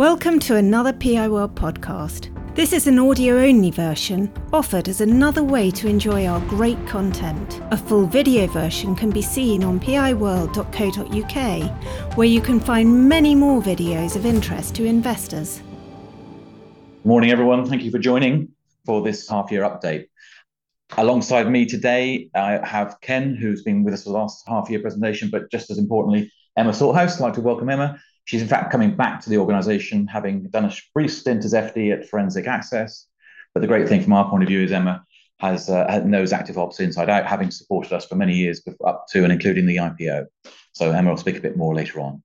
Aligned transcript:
Welcome 0.00 0.40
to 0.40 0.56
another 0.56 0.92
PI 0.94 1.28
World 1.28 1.54
podcast. 1.54 2.34
This 2.54 2.72
is 2.72 2.86
an 2.86 2.98
audio 2.98 3.36
only 3.36 3.70
version 3.70 4.32
offered 4.50 4.88
as 4.88 5.02
another 5.02 5.44
way 5.44 5.70
to 5.72 5.88
enjoy 5.88 6.26
our 6.26 6.40
great 6.48 6.78
content. 6.86 7.60
A 7.70 7.76
full 7.76 8.06
video 8.06 8.46
version 8.46 8.94
can 8.94 9.10
be 9.10 9.20
seen 9.20 9.62
on 9.62 9.78
piworld.co.uk, 9.78 12.16
where 12.16 12.26
you 12.26 12.40
can 12.40 12.58
find 12.58 13.10
many 13.10 13.34
more 13.34 13.60
videos 13.60 14.16
of 14.16 14.24
interest 14.24 14.74
to 14.76 14.86
investors. 14.86 15.60
Morning, 17.04 17.30
everyone. 17.30 17.66
Thank 17.66 17.82
you 17.82 17.90
for 17.90 17.98
joining 17.98 18.48
for 18.86 19.02
this 19.02 19.28
half 19.28 19.52
year 19.52 19.64
update. 19.64 20.06
Alongside 20.96 21.50
me 21.50 21.66
today, 21.66 22.30
I 22.34 22.66
have 22.66 22.96
Ken, 23.02 23.34
who's 23.34 23.64
been 23.64 23.84
with 23.84 23.92
us 23.92 24.04
for 24.04 24.08
the 24.08 24.16
last 24.16 24.48
half 24.48 24.70
year 24.70 24.80
presentation, 24.80 25.28
but 25.30 25.50
just 25.50 25.70
as 25.70 25.76
importantly, 25.76 26.32
Emma 26.56 26.70
Salthouse. 26.70 27.16
I'd 27.16 27.20
like 27.20 27.34
to 27.34 27.42
welcome 27.42 27.68
Emma. 27.68 28.00
She's 28.24 28.42
in 28.42 28.48
fact 28.48 28.70
coming 28.70 28.94
back 28.94 29.20
to 29.22 29.30
the 29.30 29.38
organization, 29.38 30.06
having 30.06 30.44
done 30.44 30.66
a 30.66 30.72
brief 30.94 31.12
stint 31.12 31.44
as 31.44 31.52
FD 31.52 31.92
at 31.92 32.08
Forensic 32.08 32.46
Access. 32.46 33.06
But 33.54 33.60
the 33.60 33.66
great 33.66 33.88
thing 33.88 34.02
from 34.02 34.12
our 34.12 34.28
point 34.30 34.44
of 34.44 34.48
view 34.48 34.62
is 34.62 34.72
Emma 34.72 35.04
has 35.40 35.68
uh, 35.68 36.02
knows 36.04 36.32
Active 36.32 36.58
Ops 36.58 36.80
inside 36.80 37.08
out, 37.08 37.26
having 37.26 37.50
supported 37.50 37.92
us 37.92 38.06
for 38.06 38.14
many 38.14 38.34
years 38.34 38.62
up 38.86 39.06
to 39.10 39.24
and 39.24 39.32
including 39.32 39.66
the 39.66 39.76
IPO. 39.76 40.26
So 40.72 40.92
Emma 40.92 41.10
will 41.10 41.16
speak 41.16 41.38
a 41.38 41.40
bit 41.40 41.56
more 41.56 41.74
later 41.74 42.00
on. 42.00 42.22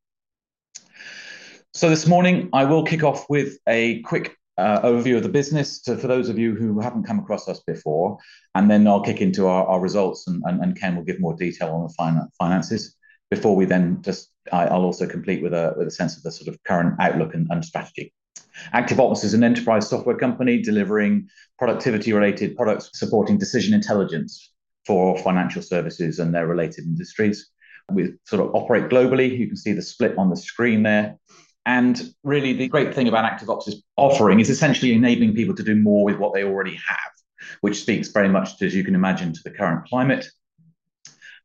So 1.73 1.89
this 1.89 2.07
morning, 2.07 2.49
I 2.53 2.65
will 2.65 2.83
kick 2.83 3.03
off 3.03 3.29
with 3.29 3.57
a 3.67 4.01
quick 4.03 4.37
uh, 4.57 4.81
overview 4.81 5.17
of 5.17 5.23
the 5.23 5.29
business 5.29 5.81
to, 5.81 5.97
for 5.97 6.07
those 6.07 6.29
of 6.29 6.37
you 6.39 6.55
who 6.55 6.79
haven't 6.79 7.03
come 7.03 7.19
across 7.19 7.49
us 7.49 7.61
before, 7.67 8.17
and 8.53 8.69
then 8.71 8.87
I'll 8.87 9.01
kick 9.01 9.19
into 9.19 9.47
our, 9.47 9.65
our 9.65 9.81
results, 9.81 10.27
and, 10.27 10.41
and, 10.45 10.61
and, 10.61 10.79
Ken 10.79 10.95
will 10.95 11.03
give 11.03 11.19
more 11.19 11.35
detail 11.35 11.69
on 11.71 11.83
the 11.83 11.93
fin- 11.97 12.29
finances 12.37 12.95
before 13.29 13.55
we 13.55 13.65
then 13.65 14.01
just 14.01 14.31
I, 14.51 14.65
will 14.65 14.85
also 14.85 15.07
complete 15.07 15.41
with 15.41 15.53
a 15.53 15.73
with 15.77 15.87
a 15.87 15.91
sense 15.91 16.17
of 16.17 16.23
the 16.23 16.31
sort 16.31 16.47
of 16.47 16.61
current 16.63 16.95
outlook 16.99 17.33
and, 17.33 17.47
and 17.49 17.63
strategy. 17.63 18.13
ActiveOps 18.73 19.23
is 19.23 19.33
an 19.33 19.43
enterprise 19.43 19.89
software 19.89 20.17
company 20.17 20.61
delivering 20.61 21.27
productivity 21.57 22.13
related 22.13 22.55
products 22.55 22.89
supporting 22.93 23.37
decision 23.37 23.73
intelligence 23.73 24.53
for 24.85 25.17
financial 25.17 25.61
services 25.61 26.19
and 26.19 26.33
their 26.33 26.47
related 26.47 26.85
industries. 26.85 27.49
We 27.91 28.13
sort 28.25 28.41
of 28.41 28.55
operate 28.55 28.89
globally. 28.89 29.37
You 29.37 29.47
can 29.47 29.57
see 29.57 29.73
the 29.73 29.81
split 29.81 30.17
on 30.17 30.29
the 30.29 30.37
screen 30.37 30.83
there. 30.83 31.17
And 31.65 32.13
really, 32.23 32.53
the 32.53 32.67
great 32.67 32.93
thing 32.93 33.07
about 33.07 33.29
ActiveOps' 33.29 33.81
offering 33.97 34.39
is 34.39 34.49
essentially 34.49 34.93
enabling 34.93 35.33
people 35.33 35.55
to 35.55 35.63
do 35.63 35.75
more 35.75 36.05
with 36.05 36.17
what 36.17 36.33
they 36.33 36.43
already 36.43 36.75
have, 36.75 37.11
which 37.61 37.81
speaks 37.81 38.09
very 38.09 38.29
much, 38.29 38.61
as 38.61 38.75
you 38.75 38.83
can 38.83 38.93
imagine, 38.93 39.33
to 39.33 39.39
the 39.43 39.49
current 39.49 39.85
climate 39.87 40.27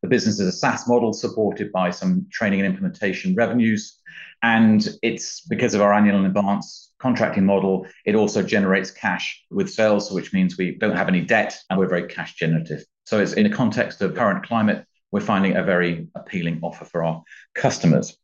the 0.03 0.09
business 0.09 0.41
is 0.41 0.49
a 0.49 0.53
SaaS 0.53 0.89
model 0.89 1.13
supported 1.13 1.71
by 1.73 1.91
some 1.91 2.27
training 2.31 2.61
and 2.61 2.67
implementation 2.67 3.35
revenues. 3.35 3.99
And 4.43 4.89
it's 5.03 5.43
because 5.43 5.75
of 5.75 5.83
our 5.83 5.93
annual 5.93 6.17
and 6.17 6.27
advance 6.27 6.93
contracting 6.99 7.45
model, 7.45 7.87
it 8.07 8.15
also 8.15 8.43
generates 8.43 8.91
cash 8.91 9.43
with 9.51 9.71
sales, 9.71 10.11
which 10.11 10.33
means 10.33 10.57
we 10.57 10.77
don't 10.77 10.97
have 10.97 11.09
any 11.09 11.21
debt 11.21 11.59
and 11.69 11.79
we're 11.79 11.89
very 11.89 12.07
cash 12.07 12.35
generative. 12.35 12.85
So 13.05 13.21
it's 13.21 13.33
in 13.33 13.47
a 13.47 13.51
context 13.51 14.01
of 14.03 14.15
current 14.15 14.45
climate, 14.45 14.87
we're 15.11 15.21
finding 15.21 15.57
a 15.57 15.65
very 15.65 16.09
appealing 16.15 16.61
offer 16.63 16.85
for 16.85 17.05
our 17.05 17.23
customers. 17.55 18.17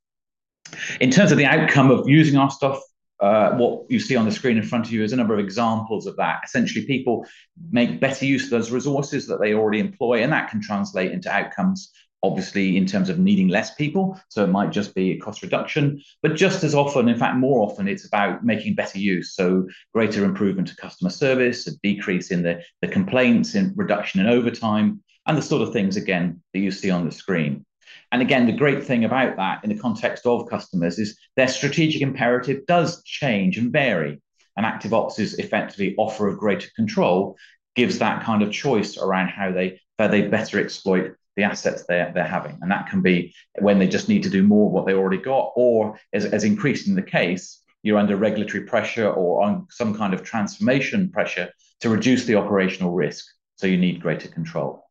In 1.00 1.10
terms 1.10 1.32
of 1.32 1.38
the 1.38 1.46
outcome 1.46 1.90
of 1.90 2.08
using 2.08 2.36
our 2.38 2.50
stuff, 2.50 2.80
uh, 3.20 3.52
what 3.52 3.90
you 3.90 3.98
see 3.98 4.16
on 4.16 4.24
the 4.24 4.32
screen 4.32 4.56
in 4.56 4.62
front 4.62 4.86
of 4.86 4.92
you 4.92 5.02
is 5.02 5.12
a 5.12 5.16
number 5.16 5.34
of 5.34 5.40
examples 5.40 6.06
of 6.06 6.16
that. 6.16 6.40
Essentially, 6.44 6.84
people 6.86 7.26
make 7.70 8.00
better 8.00 8.24
use 8.24 8.44
of 8.44 8.50
those 8.50 8.70
resources 8.70 9.26
that 9.26 9.40
they 9.40 9.54
already 9.54 9.80
employ, 9.80 10.22
and 10.22 10.32
that 10.32 10.50
can 10.50 10.60
translate 10.60 11.12
into 11.12 11.30
outcomes, 11.30 11.92
obviously, 12.22 12.76
in 12.76 12.86
terms 12.86 13.08
of 13.08 13.18
needing 13.18 13.48
less 13.48 13.74
people. 13.74 14.20
So 14.28 14.44
it 14.44 14.48
might 14.48 14.70
just 14.70 14.94
be 14.94 15.12
a 15.12 15.18
cost 15.18 15.42
reduction, 15.42 16.02
but 16.22 16.34
just 16.34 16.62
as 16.64 16.74
often, 16.74 17.08
in 17.08 17.18
fact, 17.18 17.36
more 17.36 17.62
often, 17.62 17.88
it's 17.88 18.06
about 18.06 18.44
making 18.44 18.74
better 18.74 18.98
use. 18.98 19.34
So 19.34 19.66
greater 19.94 20.24
improvement 20.24 20.68
to 20.68 20.76
customer 20.76 21.10
service, 21.10 21.66
a 21.66 21.76
decrease 21.82 22.30
in 22.30 22.42
the, 22.42 22.62
the 22.82 22.88
complaints, 22.88 23.54
in 23.54 23.72
reduction 23.76 24.20
in 24.20 24.26
overtime, 24.26 25.02
and 25.26 25.38
the 25.38 25.42
sort 25.42 25.62
of 25.62 25.72
things, 25.72 25.96
again, 25.96 26.42
that 26.52 26.60
you 26.60 26.70
see 26.70 26.90
on 26.90 27.04
the 27.04 27.12
screen. 27.12 27.64
And 28.12 28.22
again, 28.22 28.46
the 28.46 28.52
great 28.52 28.84
thing 28.84 29.04
about 29.04 29.36
that 29.36 29.64
in 29.64 29.70
the 29.70 29.78
context 29.78 30.26
of 30.26 30.48
customers 30.48 30.98
is 30.98 31.18
their 31.36 31.48
strategic 31.48 32.02
imperative 32.02 32.66
does 32.66 33.02
change 33.02 33.58
and 33.58 33.72
vary. 33.72 34.20
And 34.56 34.64
ActiveOps' 34.64 35.18
is 35.18 35.34
effectively 35.34 35.94
offer 35.98 36.28
of 36.28 36.38
greater 36.38 36.68
control 36.76 37.36
gives 37.74 37.98
that 37.98 38.22
kind 38.22 38.42
of 38.42 38.52
choice 38.52 38.96
around 38.96 39.28
how 39.28 39.52
they 39.52 39.80
how 39.98 40.08
they 40.08 40.22
better 40.28 40.58
exploit 40.60 41.14
the 41.36 41.42
assets 41.42 41.84
they're, 41.84 42.10
they're 42.14 42.24
having. 42.24 42.58
And 42.62 42.70
that 42.70 42.88
can 42.88 43.02
be 43.02 43.34
when 43.58 43.78
they 43.78 43.88
just 43.88 44.08
need 44.08 44.22
to 44.22 44.30
do 44.30 44.42
more 44.42 44.66
of 44.66 44.72
what 44.72 44.86
they 44.86 44.94
already 44.94 45.18
got, 45.18 45.52
or 45.54 45.98
as, 46.12 46.24
as 46.24 46.44
increasing 46.44 46.94
the 46.94 47.02
case, 47.02 47.62
you're 47.82 47.98
under 47.98 48.16
regulatory 48.16 48.64
pressure 48.64 49.08
or 49.08 49.42
on 49.42 49.66
some 49.70 49.94
kind 49.94 50.14
of 50.14 50.22
transformation 50.22 51.10
pressure 51.10 51.50
to 51.80 51.90
reduce 51.90 52.24
the 52.24 52.36
operational 52.36 52.92
risk. 52.92 53.26
So 53.56 53.66
you 53.66 53.76
need 53.76 54.00
greater 54.00 54.28
control. 54.28 54.85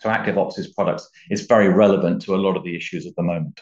So 0.00 0.08
ActiveOps' 0.08 0.74
products 0.74 1.08
is 1.30 1.42
very 1.42 1.68
relevant 1.68 2.22
to 2.22 2.34
a 2.34 2.38
lot 2.38 2.56
of 2.56 2.64
the 2.64 2.74
issues 2.74 3.06
at 3.06 3.14
the 3.16 3.22
moment. 3.22 3.60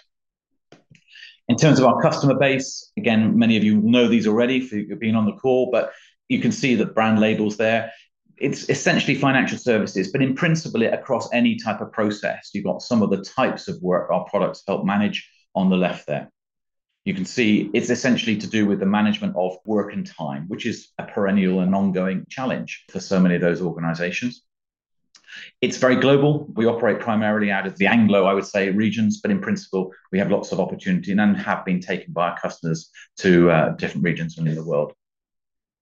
In 1.48 1.56
terms 1.56 1.80
of 1.80 1.86
our 1.86 2.00
customer 2.00 2.38
base, 2.38 2.92
again, 2.96 3.38
many 3.38 3.56
of 3.56 3.64
you 3.64 3.80
know 3.80 4.06
these 4.06 4.26
already 4.26 4.60
for 4.60 4.76
being 4.96 5.16
on 5.16 5.26
the 5.26 5.32
call, 5.32 5.70
but 5.72 5.92
you 6.28 6.40
can 6.40 6.52
see 6.52 6.74
the 6.74 6.86
brand 6.86 7.20
labels 7.20 7.56
there. 7.56 7.90
It's 8.36 8.68
essentially 8.68 9.16
financial 9.16 9.58
services, 9.58 10.12
but 10.12 10.22
in 10.22 10.34
principle, 10.34 10.82
it 10.82 10.94
across 10.94 11.28
any 11.32 11.56
type 11.56 11.80
of 11.80 11.90
process. 11.90 12.50
You've 12.52 12.64
got 12.64 12.82
some 12.82 13.02
of 13.02 13.10
the 13.10 13.24
types 13.24 13.66
of 13.66 13.80
work 13.82 14.10
our 14.10 14.24
products 14.26 14.62
help 14.66 14.84
manage 14.84 15.28
on 15.54 15.70
the 15.70 15.76
left 15.76 16.06
there. 16.06 16.30
You 17.04 17.14
can 17.14 17.24
see 17.24 17.70
it's 17.72 17.90
essentially 17.90 18.36
to 18.36 18.46
do 18.46 18.66
with 18.66 18.78
the 18.78 18.86
management 18.86 19.34
of 19.34 19.56
work 19.64 19.92
and 19.92 20.06
time, 20.06 20.44
which 20.46 20.66
is 20.66 20.88
a 20.98 21.04
perennial 21.04 21.60
and 21.60 21.74
ongoing 21.74 22.26
challenge 22.28 22.84
for 22.90 23.00
so 23.00 23.18
many 23.18 23.34
of 23.34 23.40
those 23.40 23.62
organizations. 23.62 24.44
It's 25.60 25.76
very 25.76 25.96
global. 25.96 26.46
We 26.54 26.66
operate 26.66 27.00
primarily 27.00 27.50
out 27.50 27.66
of 27.66 27.76
the 27.78 27.86
Anglo, 27.86 28.24
I 28.24 28.34
would 28.34 28.46
say, 28.46 28.70
regions, 28.70 29.20
but 29.20 29.30
in 29.30 29.40
principle, 29.40 29.92
we 30.12 30.18
have 30.18 30.30
lots 30.30 30.52
of 30.52 30.60
opportunity 30.60 31.12
and 31.12 31.36
have 31.36 31.64
been 31.64 31.80
taken 31.80 32.12
by 32.12 32.28
our 32.28 32.38
customers 32.38 32.90
to 33.18 33.50
uh, 33.50 33.68
different 33.70 34.04
regions 34.04 34.38
in 34.38 34.44
the 34.44 34.64
world. 34.64 34.92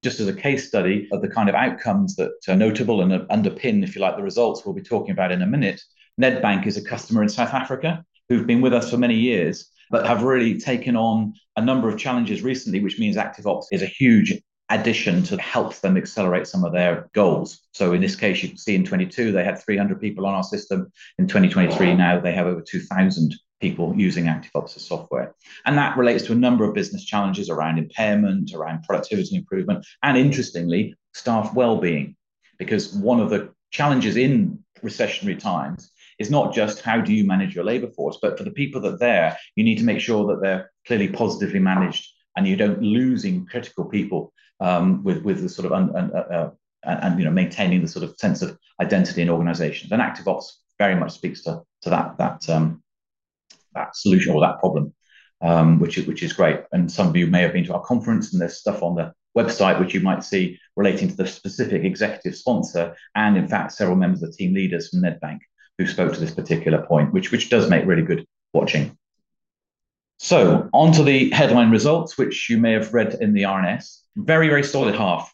Just 0.02 0.20
as 0.20 0.28
a 0.28 0.34
case 0.34 0.68
study 0.68 1.08
of 1.12 1.22
the 1.22 1.28
kind 1.28 1.48
of 1.48 1.54
outcomes 1.54 2.16
that 2.16 2.30
are 2.48 2.56
notable 2.56 3.00
and 3.00 3.12
underpin, 3.28 3.82
if 3.82 3.94
you 3.94 4.02
like, 4.02 4.16
the 4.16 4.22
results 4.22 4.64
we'll 4.64 4.74
be 4.74 4.82
talking 4.82 5.10
about 5.10 5.32
in 5.32 5.42
a 5.42 5.46
minute, 5.46 5.80
Nedbank 6.20 6.66
is 6.66 6.76
a 6.76 6.84
customer 6.84 7.22
in 7.22 7.28
South 7.28 7.52
Africa 7.52 8.04
who've 8.28 8.46
been 8.46 8.60
with 8.60 8.72
us 8.72 8.90
for 8.90 8.96
many 8.96 9.14
years, 9.14 9.70
but 9.90 10.06
have 10.06 10.22
really 10.22 10.58
taken 10.58 10.96
on 10.96 11.32
a 11.56 11.64
number 11.64 11.88
of 11.88 11.98
challenges 11.98 12.42
recently, 12.42 12.80
which 12.80 12.98
means 12.98 13.16
ActiveOps 13.16 13.66
is 13.72 13.82
a 13.82 13.86
huge 13.86 14.40
addition 14.70 15.22
to 15.22 15.36
help 15.36 15.74
them 15.76 15.96
accelerate 15.96 16.46
some 16.46 16.64
of 16.64 16.72
their 16.72 17.08
goals. 17.12 17.60
So 17.72 17.92
in 17.92 18.00
this 18.00 18.16
case, 18.16 18.42
you 18.42 18.48
can 18.48 18.58
see 18.58 18.74
in 18.74 18.84
22, 18.84 19.32
they 19.32 19.44
had 19.44 19.62
300 19.62 20.00
people 20.00 20.26
on 20.26 20.34
our 20.34 20.42
system. 20.42 20.90
In 21.18 21.28
2023, 21.28 21.94
now 21.94 22.18
they 22.18 22.32
have 22.32 22.46
over 22.46 22.60
2,000 22.60 23.34
people 23.60 23.94
using 23.96 24.24
ActiveOps 24.24 24.78
software. 24.80 25.34
And 25.64 25.78
that 25.78 25.96
relates 25.96 26.24
to 26.24 26.32
a 26.32 26.36
number 26.36 26.64
of 26.64 26.74
business 26.74 27.04
challenges 27.04 27.48
around 27.48 27.78
impairment, 27.78 28.52
around 28.54 28.82
productivity 28.82 29.36
improvement, 29.36 29.86
and 30.02 30.18
interestingly, 30.18 30.94
staff 31.14 31.54
well-being. 31.54 32.16
Because 32.58 32.92
one 32.92 33.20
of 33.20 33.30
the 33.30 33.50
challenges 33.70 34.16
in 34.16 34.64
recessionary 34.82 35.38
times 35.38 35.90
is 36.18 36.30
not 36.30 36.54
just 36.54 36.80
how 36.80 37.00
do 37.00 37.12
you 37.12 37.26
manage 37.26 37.54
your 37.54 37.64
labor 37.64 37.88
force, 37.88 38.18
but 38.20 38.36
for 38.36 38.44
the 38.44 38.50
people 38.50 38.80
that 38.80 38.94
are 38.94 38.98
there, 38.98 39.36
you 39.54 39.64
need 39.64 39.78
to 39.78 39.84
make 39.84 40.00
sure 40.00 40.26
that 40.26 40.40
they're 40.42 40.70
clearly 40.86 41.08
positively 41.08 41.60
managed 41.60 42.08
and 42.36 42.46
you 42.46 42.56
don't 42.56 42.82
losing 42.82 43.46
critical 43.46 43.84
people 43.84 44.32
um, 44.60 45.02
with 45.04 45.22
with 45.22 45.42
the 45.42 45.48
sort 45.48 45.66
of 45.66 45.72
un, 45.72 45.94
un, 45.94 46.10
uh, 46.14 46.18
uh, 46.18 46.50
and, 46.84 47.02
and, 47.02 47.18
you 47.18 47.24
know 47.24 47.30
maintaining 47.30 47.82
the 47.82 47.88
sort 47.88 48.04
of 48.04 48.16
sense 48.18 48.42
of 48.42 48.58
identity 48.80 49.22
in 49.22 49.30
organizations. 49.30 49.92
And 49.92 50.02
ActiveOps 50.02 50.46
very 50.78 50.94
much 50.94 51.12
speaks 51.12 51.42
to 51.42 51.62
to 51.82 51.90
that 51.90 52.18
that 52.18 52.48
um, 52.48 52.82
that 53.74 53.96
solution 53.96 54.34
or 54.34 54.40
that 54.40 54.58
problem, 54.58 54.94
um, 55.42 55.78
which 55.78 55.98
is 55.98 56.06
which 56.06 56.22
is 56.22 56.32
great. 56.32 56.60
And 56.72 56.90
some 56.90 57.08
of 57.08 57.16
you 57.16 57.26
may 57.26 57.42
have 57.42 57.52
been 57.52 57.64
to 57.64 57.74
our 57.74 57.84
conference, 57.84 58.32
and 58.32 58.40
there's 58.40 58.58
stuff 58.58 58.82
on 58.82 58.94
the 58.96 59.12
website 59.36 59.78
which 59.78 59.92
you 59.92 60.00
might 60.00 60.24
see 60.24 60.58
relating 60.76 61.08
to 61.08 61.16
the 61.16 61.26
specific 61.26 61.84
executive 61.84 62.36
sponsor, 62.36 62.96
and 63.14 63.36
in 63.36 63.48
fact 63.48 63.72
several 63.72 63.96
members 63.96 64.22
of 64.22 64.30
the 64.30 64.36
team 64.36 64.54
leaders 64.54 64.88
from 64.88 65.02
Nedbank 65.02 65.38
who 65.78 65.86
spoke 65.86 66.14
to 66.14 66.20
this 66.20 66.34
particular 66.34 66.82
point, 66.86 67.12
which 67.12 67.30
which 67.32 67.50
does 67.50 67.68
make 67.68 67.86
really 67.86 68.02
good 68.02 68.26
watching. 68.52 68.96
So, 70.18 70.68
on 70.72 70.92
to 70.92 71.02
the 71.02 71.30
headline 71.30 71.70
results, 71.70 72.16
which 72.16 72.48
you 72.48 72.58
may 72.58 72.72
have 72.72 72.94
read 72.94 73.14
in 73.20 73.34
the 73.34 73.42
RNS. 73.42 74.00
Very, 74.16 74.48
very 74.48 74.62
solid 74.62 74.94
half. 74.94 75.32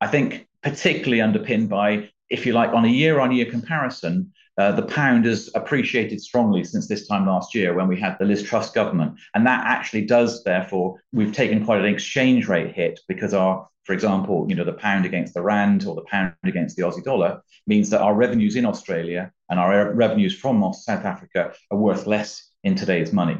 I 0.00 0.06
think, 0.06 0.48
particularly 0.62 1.20
underpinned 1.20 1.68
by, 1.68 2.08
if 2.30 2.46
you 2.46 2.54
like, 2.54 2.70
on 2.70 2.86
a 2.86 2.88
year 2.88 3.20
on 3.20 3.32
year 3.32 3.50
comparison, 3.50 4.32
uh, 4.58 4.72
the 4.72 4.82
pound 4.82 5.26
has 5.26 5.50
appreciated 5.54 6.20
strongly 6.20 6.64
since 6.64 6.88
this 6.88 7.06
time 7.06 7.26
last 7.26 7.54
year 7.54 7.74
when 7.74 7.88
we 7.88 8.00
had 8.00 8.18
the 8.18 8.24
Liz 8.24 8.42
Truss 8.42 8.70
government. 8.70 9.18
And 9.34 9.46
that 9.46 9.66
actually 9.66 10.06
does, 10.06 10.42
therefore, 10.44 10.98
we've 11.12 11.32
taken 11.32 11.64
quite 11.64 11.80
an 11.80 11.94
exchange 11.94 12.48
rate 12.48 12.74
hit 12.74 13.00
because 13.08 13.34
our, 13.34 13.68
for 13.84 13.92
example, 13.92 14.46
you 14.48 14.54
know, 14.54 14.64
the 14.64 14.72
pound 14.72 15.04
against 15.04 15.34
the 15.34 15.42
rand 15.42 15.86
or 15.86 15.94
the 15.94 16.04
pound 16.10 16.34
against 16.44 16.76
the 16.76 16.82
Aussie 16.82 17.04
dollar 17.04 17.42
means 17.66 17.90
that 17.90 18.00
our 18.00 18.14
revenues 18.14 18.56
in 18.56 18.64
Australia 18.64 19.30
and 19.50 19.60
our 19.60 19.92
revenues 19.92 20.38
from 20.38 20.72
South 20.72 21.04
Africa 21.04 21.52
are 21.70 21.78
worth 21.78 22.06
less 22.06 22.50
in 22.64 22.74
today's 22.74 23.12
money 23.12 23.38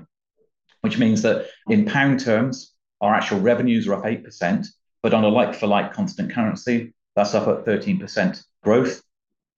which 0.82 0.98
means 0.98 1.22
that 1.22 1.48
in 1.68 1.86
pound 1.86 2.20
terms, 2.20 2.72
our 3.00 3.14
actual 3.14 3.40
revenues 3.40 3.88
are 3.88 3.94
up 3.94 4.04
8%, 4.04 4.66
but 5.02 5.14
on 5.14 5.24
a 5.24 5.28
like-for-like 5.28 5.92
constant 5.92 6.32
currency, 6.32 6.94
that's 7.16 7.34
up 7.34 7.48
at 7.48 7.64
13% 7.64 8.44
growth. 8.62 9.02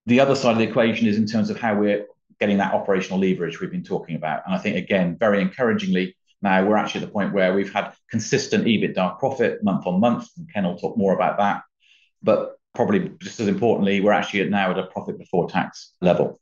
The 0.07 0.21
other 0.21 0.35
side 0.35 0.53
of 0.53 0.59
the 0.59 0.65
equation 0.65 1.07
is 1.07 1.19
in 1.19 1.27
terms 1.27 1.51
of 1.51 1.59
how 1.59 1.75
we're 1.75 2.07
getting 2.41 2.59
that 2.59 2.75
operational 2.75 3.19
leverage 3.19 3.61
we've 3.61 3.71
been 3.71 3.85
talking 3.85 4.17
about. 4.17 4.43
And 4.47 4.55
I 4.55 4.59
think, 4.59 4.77
again, 4.77 5.17
very 5.19 5.41
encouragingly, 5.41 6.17
now 6.43 6.67
we're 6.67 6.77
actually 6.77 7.03
at 7.03 7.07
the 7.09 7.13
point 7.13 7.33
where 7.33 7.55
we've 7.55 7.73
had 7.73 7.93
consistent 8.11 8.67
EBITDA 8.67 9.19
profit 9.19 9.63
month 9.63 9.87
on 9.87 10.01
month, 10.01 10.29
and 10.37 10.53
Ken 10.53 10.65
will 10.65 10.77
talk 10.77 10.97
more 10.97 11.15
about 11.15 11.39
that. 11.39 11.63
But 12.23 12.59
probably 12.75 13.13
just 13.21 13.41
as 13.41 13.49
importantly, 13.49 14.01
we're 14.01 14.13
actually 14.13 14.49
now 14.51 14.71
at 14.71 14.79
a 14.79 14.87
profit 14.87 15.19
before 15.19 15.49
tax 15.49 15.93
level. 16.01 16.41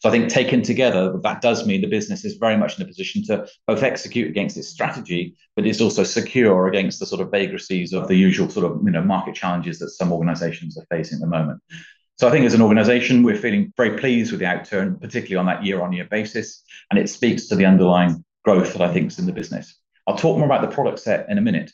So 0.00 0.08
I 0.08 0.12
think 0.12 0.28
taken 0.28 0.62
together, 0.62 1.18
that 1.22 1.42
does 1.42 1.66
mean 1.66 1.80
the 1.80 1.88
business 1.88 2.24
is 2.24 2.36
very 2.36 2.56
much 2.56 2.76
in 2.76 2.84
a 2.84 2.86
position 2.86 3.24
to 3.24 3.48
both 3.66 3.82
execute 3.82 4.28
against 4.28 4.56
its 4.56 4.68
strategy, 4.68 5.36
but 5.56 5.66
it's 5.66 5.80
also 5.80 6.04
secure 6.04 6.68
against 6.68 7.00
the 7.00 7.06
sort 7.06 7.20
of 7.20 7.32
vagaries 7.32 7.92
of 7.92 8.06
the 8.06 8.14
usual 8.14 8.48
sort 8.48 8.70
of, 8.70 8.80
you 8.84 8.92
know, 8.92 9.02
market 9.02 9.34
challenges 9.34 9.80
that 9.80 9.90
some 9.90 10.12
organizations 10.12 10.78
are 10.78 10.86
facing 10.88 11.16
at 11.16 11.22
the 11.22 11.26
moment. 11.26 11.60
So 12.16 12.28
I 12.28 12.30
think 12.30 12.46
as 12.46 12.54
an 12.54 12.62
organization, 12.62 13.24
we're 13.24 13.36
feeling 13.36 13.72
very 13.76 13.98
pleased 13.98 14.30
with 14.30 14.40
the 14.40 14.46
outturn, 14.46 15.00
particularly 15.00 15.36
on 15.36 15.46
that 15.46 15.64
year-on-year 15.64 16.06
basis, 16.10 16.62
and 16.90 16.98
it 16.98 17.10
speaks 17.10 17.46
to 17.48 17.56
the 17.56 17.66
underlying 17.66 18.24
growth 18.44 18.72
that 18.74 18.82
I 18.82 18.92
think 18.92 19.10
is 19.10 19.18
in 19.18 19.26
the 19.26 19.32
business. 19.32 19.80
I'll 20.06 20.16
talk 20.16 20.38
more 20.38 20.46
about 20.46 20.62
the 20.62 20.74
product 20.74 21.00
set 21.00 21.28
in 21.28 21.38
a 21.38 21.42
minute, 21.42 21.72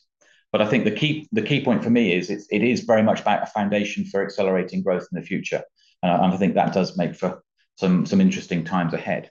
but 0.50 0.62
I 0.62 0.67
think 0.67 0.85
the 0.85 0.91
key, 0.91 1.29
the 1.32 1.43
key 1.43 1.62
point 1.62 1.85
for 1.85 1.91
me 1.91 2.15
is 2.15 2.31
it's, 2.31 2.47
it 2.50 2.62
is 2.62 2.81
very 2.81 3.03
much 3.03 3.20
about 3.20 3.43
a 3.43 3.47
foundation 3.47 4.06
for 4.06 4.25
accelerating 4.25 4.82
growth 4.82 5.06
in 5.12 5.20
the 5.20 5.27
future. 5.27 5.62
Uh, 6.03 6.19
and 6.23 6.35
I 6.35 6.37
think 6.38 6.55
that 6.55 6.73
does 6.73 6.97
make 6.97 7.17
for 7.17 7.43
some, 7.76 8.06
some 8.06 8.21
interesting 8.21 8.65
times 8.65 8.94
ahead. 8.94 9.31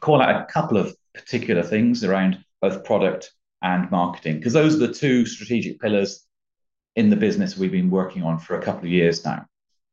Call 0.00 0.22
out 0.22 0.42
a 0.42 0.52
couple 0.52 0.76
of 0.76 0.94
particular 1.14 1.62
things 1.62 2.04
around 2.04 2.44
both 2.60 2.84
product 2.84 3.32
and 3.62 3.90
marketing, 3.90 4.36
because 4.36 4.52
those 4.52 4.74
are 4.74 4.86
the 4.86 4.94
two 4.94 5.26
strategic 5.26 5.80
pillars 5.80 6.26
in 6.96 7.10
the 7.10 7.16
business 7.16 7.56
we've 7.56 7.72
been 7.72 7.90
working 7.90 8.22
on 8.22 8.38
for 8.38 8.58
a 8.58 8.62
couple 8.62 8.84
of 8.84 8.90
years 8.90 9.24
now. 9.24 9.46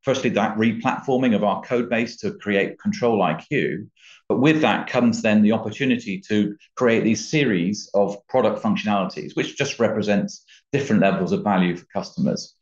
Firstly, 0.03 0.29
that 0.31 0.57
re-platforming 0.57 1.35
of 1.35 1.43
our 1.43 1.61
code 1.63 1.89
base 1.89 2.17
to 2.17 2.31
create 2.31 2.79
Control 2.79 3.19
IQ. 3.19 3.89
but 4.29 4.39
with 4.39 4.61
that 4.61 4.87
comes 4.87 5.21
then 5.21 5.41
the 5.41 5.51
opportunity 5.51 6.21
to 6.29 6.55
create 6.75 7.03
these 7.03 7.29
series 7.29 7.89
of 7.93 8.15
product 8.27 8.61
functionalities, 8.61 9.35
which 9.35 9.57
just 9.57 9.79
represents 9.79 10.45
different 10.71 11.01
levels 11.01 11.31
of 11.31 11.43
value 11.43 11.75
for 11.75 11.85
customers. 11.87 12.55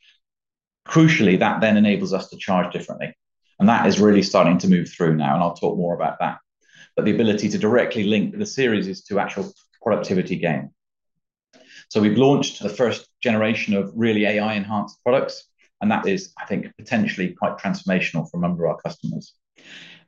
Crucially, 0.88 1.40
that 1.40 1.62
then 1.62 1.78
enables 1.78 2.14
us 2.14 2.30
to 2.30 2.38
charge 2.38 2.72
differently, 2.74 3.16
and 3.60 3.70
that 3.70 3.86
is 3.86 4.00
really 4.00 4.22
starting 4.22 4.58
to 4.60 4.68
move 4.68 4.90
through 4.90 5.16
now, 5.16 5.34
and 5.34 5.44
I'll 5.44 5.56
talk 5.56 5.78
more 5.78 5.96
about 5.96 6.20
that. 6.20 6.40
But 6.96 7.06
the 7.06 7.14
ability 7.14 7.50
to 7.50 7.58
directly 7.58 8.04
link 8.04 8.38
the 8.38 8.46
series 8.46 8.88
is 8.88 9.04
to 9.04 9.20
actual 9.20 9.54
productivity 9.82 10.38
gain. 10.38 10.72
So 11.90 12.02
we've 12.02 12.18
launched 12.18 12.62
the 12.62 12.70
first 12.70 13.08
generation 13.22 13.76
of 13.76 13.92
really 13.96 14.26
AI-enhanced 14.26 15.04
products, 15.04 15.50
and 15.82 15.92
that 15.92 16.08
is, 16.08 16.34
I 16.40 16.46
think, 16.46 16.72
potentially 16.78 17.34
quite 17.34 17.58
transformational 17.58 18.30
for 18.30 18.38
a 18.38 18.42
number 18.42 18.66
of 18.66 18.72
our 18.72 18.82
customers. 18.82 19.34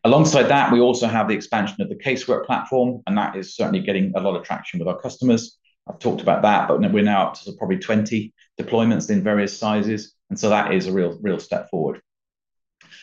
Alongside 0.04 0.44
that, 0.44 0.72
we 0.72 0.80
also 0.80 1.08
have 1.08 1.28
the 1.28 1.36
expansion 1.36 1.82
of 1.82 1.90
the 1.90 1.96
Casework 1.96 2.46
platform, 2.46 3.02
and 3.08 3.18
that 3.18 3.36
is 3.36 3.56
certainly 3.56 3.82
getting 3.82 4.14
a 4.16 4.22
lot 4.22 4.36
of 4.36 4.46
traction 4.46 4.80
with 4.80 4.88
our 4.88 5.00
customers. 5.00 5.58
I've 5.88 6.00
talked 6.00 6.22
about 6.22 6.42
that, 6.44 6.68
but 6.68 6.80
we're 6.80 7.04
now 7.04 7.28
up 7.28 7.34
to 7.42 7.52
probably 7.58 7.78
20 7.78 8.34
deployments 8.60 9.10
in 9.10 9.24
various 9.24 9.58
sizes, 9.58 10.14
and 10.30 10.40
so 10.40 10.50
that 10.50 10.74
is 10.74 10.88
a 10.88 10.92
real, 10.92 11.18
real 11.22 11.40
step 11.40 11.70
forward. 11.70 12.02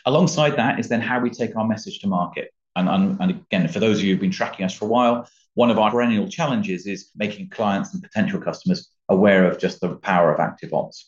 Alongside 0.07 0.57
that 0.57 0.79
is 0.79 0.89
then 0.89 1.01
how 1.01 1.21
we 1.21 1.31
take 1.31 1.57
our 1.57 1.67
message 1.67 2.01
to 2.01 2.07
market. 2.07 2.53
And 2.77 3.21
again, 3.21 3.69
for 3.69 3.81
those 3.81 3.99
of 3.99 4.05
you 4.05 4.13
who've 4.13 4.21
been 4.21 4.31
tracking 4.31 4.67
us 4.67 4.75
for 4.75 4.85
a 4.87 4.89
while, 4.89 5.29
one 5.55 5.71
of 5.71 5.79
our 5.79 5.91
perennial 5.91 6.29
challenges 6.29 6.87
is 6.87 7.11
making 7.15 7.51
clients 7.51 7.95
and 7.95 8.03
potential 8.03 8.41
customers 8.41 8.91
aware 9.09 9.49
of 9.49 9.59
just 9.59 9.81
the 9.81 9.97
power 9.97 10.35
of 10.35 10.41
Active 10.41 10.71
ActiveOps. 10.71 11.05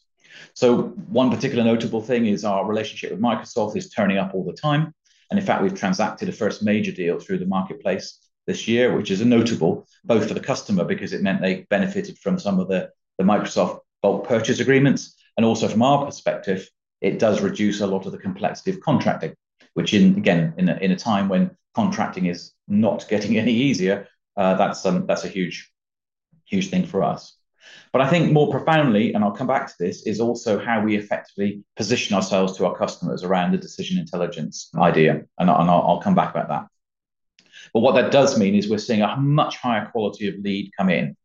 So 0.54 0.82
one 1.08 1.30
particular 1.30 1.64
notable 1.64 2.00
thing 2.00 2.26
is 2.26 2.44
our 2.44 2.64
relationship 2.64 3.10
with 3.10 3.20
Microsoft 3.20 3.76
is 3.76 3.90
turning 3.90 4.18
up 4.18 4.34
all 4.34 4.44
the 4.44 4.52
time, 4.52 4.94
and 5.30 5.40
in 5.40 5.44
fact, 5.44 5.62
we've 5.62 5.74
transacted 5.74 6.28
a 6.28 6.32
first 6.32 6.62
major 6.62 6.92
deal 6.92 7.18
through 7.18 7.38
the 7.38 7.46
marketplace 7.46 8.20
this 8.46 8.68
year, 8.68 8.96
which 8.96 9.10
is 9.10 9.20
a 9.20 9.24
notable, 9.24 9.86
both 10.04 10.28
for 10.28 10.34
the 10.34 10.40
customer, 10.40 10.84
because 10.84 11.12
it 11.12 11.22
meant 11.22 11.40
they 11.40 11.66
benefited 11.68 12.16
from 12.18 12.38
some 12.38 12.60
of 12.60 12.68
the, 12.68 12.90
the 13.18 13.24
Microsoft 13.24 13.80
bulk 14.02 14.28
purchase 14.28 14.60
agreements, 14.60 15.16
and 15.36 15.44
also 15.44 15.66
from 15.66 15.82
our 15.82 16.04
perspective, 16.06 16.68
it 17.00 17.18
does 17.18 17.40
reduce 17.40 17.80
a 17.80 17.86
lot 17.86 18.06
of 18.06 18.12
the 18.12 18.18
complexity 18.18 18.70
of 18.70 18.80
contracting, 18.80 19.34
which 19.74 19.94
in 19.94 20.16
again, 20.16 20.54
in 20.56 20.68
a 20.68 20.96
time 20.96 21.28
when 21.28 21.56
contracting 21.74 22.26
is 22.26 22.52
not 22.68 23.06
getting 23.10 23.38
any 23.38 23.52
easier, 23.52 24.08
that's 24.36 24.84
um, 24.86 25.06
that's 25.06 25.24
a 25.24 25.28
huge, 25.28 25.70
huge 26.46 26.70
thing 26.70 26.86
for 26.86 27.02
us. 27.02 27.36
But 27.92 28.00
I 28.00 28.08
think 28.08 28.32
more 28.32 28.50
profoundly, 28.50 29.12
and 29.12 29.24
I'll 29.24 29.32
come 29.32 29.46
back 29.46 29.66
to 29.66 29.74
this, 29.78 30.06
is 30.06 30.20
also 30.20 30.58
how 30.58 30.82
we 30.82 30.96
effectively 30.96 31.64
position 31.76 32.14
ourselves 32.14 32.56
to 32.56 32.66
our 32.66 32.76
customers 32.76 33.24
around 33.24 33.52
the 33.52 33.58
Decision 33.58 33.98
Intelligence 33.98 34.70
idea, 34.76 35.22
and 35.38 35.50
I'll 35.50 36.00
come 36.00 36.14
back 36.14 36.30
about 36.30 36.48
that. 36.48 36.66
But 37.72 37.80
what 37.80 37.94
that 37.96 38.12
does 38.12 38.38
mean 38.38 38.54
is 38.54 38.68
we're 38.68 38.78
seeing 38.78 39.02
a 39.02 39.16
much 39.16 39.56
higher 39.56 39.86
quality 39.86 40.28
of 40.28 40.36
lead 40.36 40.70
come 40.76 40.90
in. 40.90 41.16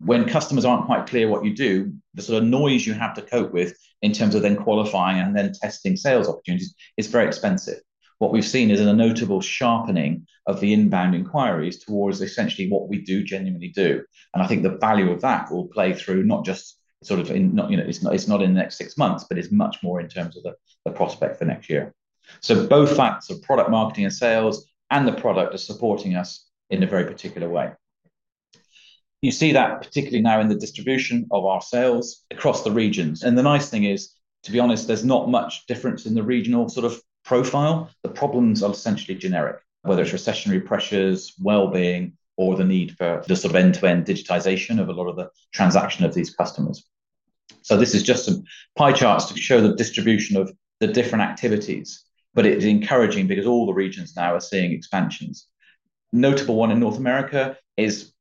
When 0.00 0.28
customers 0.28 0.64
aren't 0.64 0.86
quite 0.86 1.06
clear 1.06 1.28
what 1.28 1.44
you 1.44 1.54
do, 1.54 1.92
the 2.14 2.22
sort 2.22 2.42
of 2.42 2.48
noise 2.48 2.86
you 2.86 2.94
have 2.94 3.14
to 3.14 3.22
cope 3.22 3.52
with 3.52 3.76
in 4.02 4.12
terms 4.12 4.34
of 4.34 4.42
then 4.42 4.56
qualifying 4.56 5.20
and 5.20 5.36
then 5.36 5.52
testing 5.52 5.96
sales 5.96 6.28
opportunities 6.28 6.74
is 6.96 7.06
very 7.06 7.26
expensive. 7.26 7.80
What 8.18 8.32
we've 8.32 8.44
seen 8.44 8.70
is 8.70 8.80
a 8.80 8.92
notable 8.92 9.40
sharpening 9.40 10.26
of 10.46 10.60
the 10.60 10.72
inbound 10.72 11.14
inquiries 11.14 11.84
towards 11.84 12.20
essentially 12.20 12.70
what 12.70 12.88
we 12.88 13.00
do 13.02 13.22
genuinely 13.22 13.68
do. 13.68 14.02
And 14.34 14.42
I 14.42 14.46
think 14.46 14.62
the 14.62 14.76
value 14.78 15.10
of 15.10 15.20
that 15.22 15.50
will 15.50 15.68
play 15.68 15.94
through 15.94 16.24
not 16.24 16.44
just 16.44 16.78
sort 17.02 17.20
of 17.20 17.30
in, 17.30 17.54
not, 17.54 17.70
you 17.70 17.76
know, 17.76 17.84
it's 17.84 18.02
not, 18.02 18.14
it's 18.14 18.28
not 18.28 18.42
in 18.42 18.52
the 18.54 18.60
next 18.60 18.76
six 18.76 18.96
months, 18.98 19.24
but 19.28 19.38
it's 19.38 19.50
much 19.50 19.78
more 19.82 20.00
in 20.00 20.08
terms 20.08 20.36
of 20.36 20.42
the, 20.42 20.54
the 20.84 20.90
prospect 20.90 21.38
for 21.38 21.44
next 21.46 21.70
year. 21.70 21.94
So 22.40 22.66
both 22.66 22.96
facts 22.96 23.30
of 23.30 23.42
product 23.42 23.70
marketing 23.70 24.04
and 24.04 24.12
sales 24.12 24.66
and 24.90 25.06
the 25.06 25.12
product 25.12 25.54
are 25.54 25.58
supporting 25.58 26.14
us 26.14 26.46
in 26.68 26.82
a 26.82 26.86
very 26.86 27.04
particular 27.04 27.48
way. 27.48 27.72
You 29.22 29.30
see 29.30 29.52
that 29.52 29.82
particularly 29.82 30.22
now 30.22 30.40
in 30.40 30.48
the 30.48 30.54
distribution 30.54 31.26
of 31.30 31.44
our 31.44 31.60
sales 31.60 32.24
across 32.30 32.64
the 32.64 32.70
regions. 32.70 33.22
And 33.22 33.36
the 33.36 33.42
nice 33.42 33.68
thing 33.68 33.84
is, 33.84 34.14
to 34.44 34.52
be 34.52 34.58
honest, 34.58 34.86
there's 34.86 35.04
not 35.04 35.28
much 35.28 35.66
difference 35.66 36.06
in 36.06 36.14
the 36.14 36.22
regional 36.22 36.68
sort 36.68 36.86
of 36.86 37.00
profile. 37.24 37.90
The 38.02 38.08
problems 38.08 38.62
are 38.62 38.70
essentially 38.70 39.18
generic, 39.18 39.58
whether 39.82 40.02
it's 40.02 40.12
recessionary 40.12 40.64
pressures, 40.64 41.34
well-being, 41.38 42.16
or 42.38 42.56
the 42.56 42.64
need 42.64 42.96
for 42.96 43.22
the 43.26 43.36
sort 43.36 43.50
of 43.50 43.56
end-to-end 43.56 44.06
digitization 44.06 44.80
of 44.80 44.88
a 44.88 44.92
lot 44.92 45.08
of 45.08 45.16
the 45.16 45.28
transaction 45.52 46.06
of 46.06 46.14
these 46.14 46.34
customers. 46.34 46.82
So 47.60 47.76
this 47.76 47.94
is 47.94 48.02
just 48.02 48.24
some 48.24 48.44
pie 48.76 48.92
charts 48.92 49.26
to 49.26 49.38
show 49.38 49.60
the 49.60 49.74
distribution 49.74 50.38
of 50.38 50.50
the 50.78 50.86
different 50.86 51.24
activities, 51.24 52.02
but 52.32 52.46
it 52.46 52.56
is 52.56 52.64
encouraging 52.64 53.26
because 53.26 53.46
all 53.46 53.66
the 53.66 53.74
regions 53.74 54.16
now 54.16 54.34
are 54.34 54.40
seeing 54.40 54.72
expansions. 54.72 55.46
Notable 56.12 56.56
one 56.56 56.70
in 56.70 56.80
North 56.80 56.96
America 56.96 57.58
is 57.76 58.14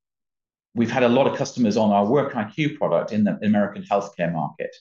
we've 0.79 0.89
had 0.89 1.03
a 1.03 1.09
lot 1.09 1.27
of 1.27 1.37
customers 1.37 1.75
on 1.75 1.91
our 1.91 2.05
WorkiQ 2.05 2.77
product 2.77 3.11
in 3.11 3.25
the 3.25 3.37
American 3.43 3.83
healthcare 3.83 4.31
market, 4.31 4.73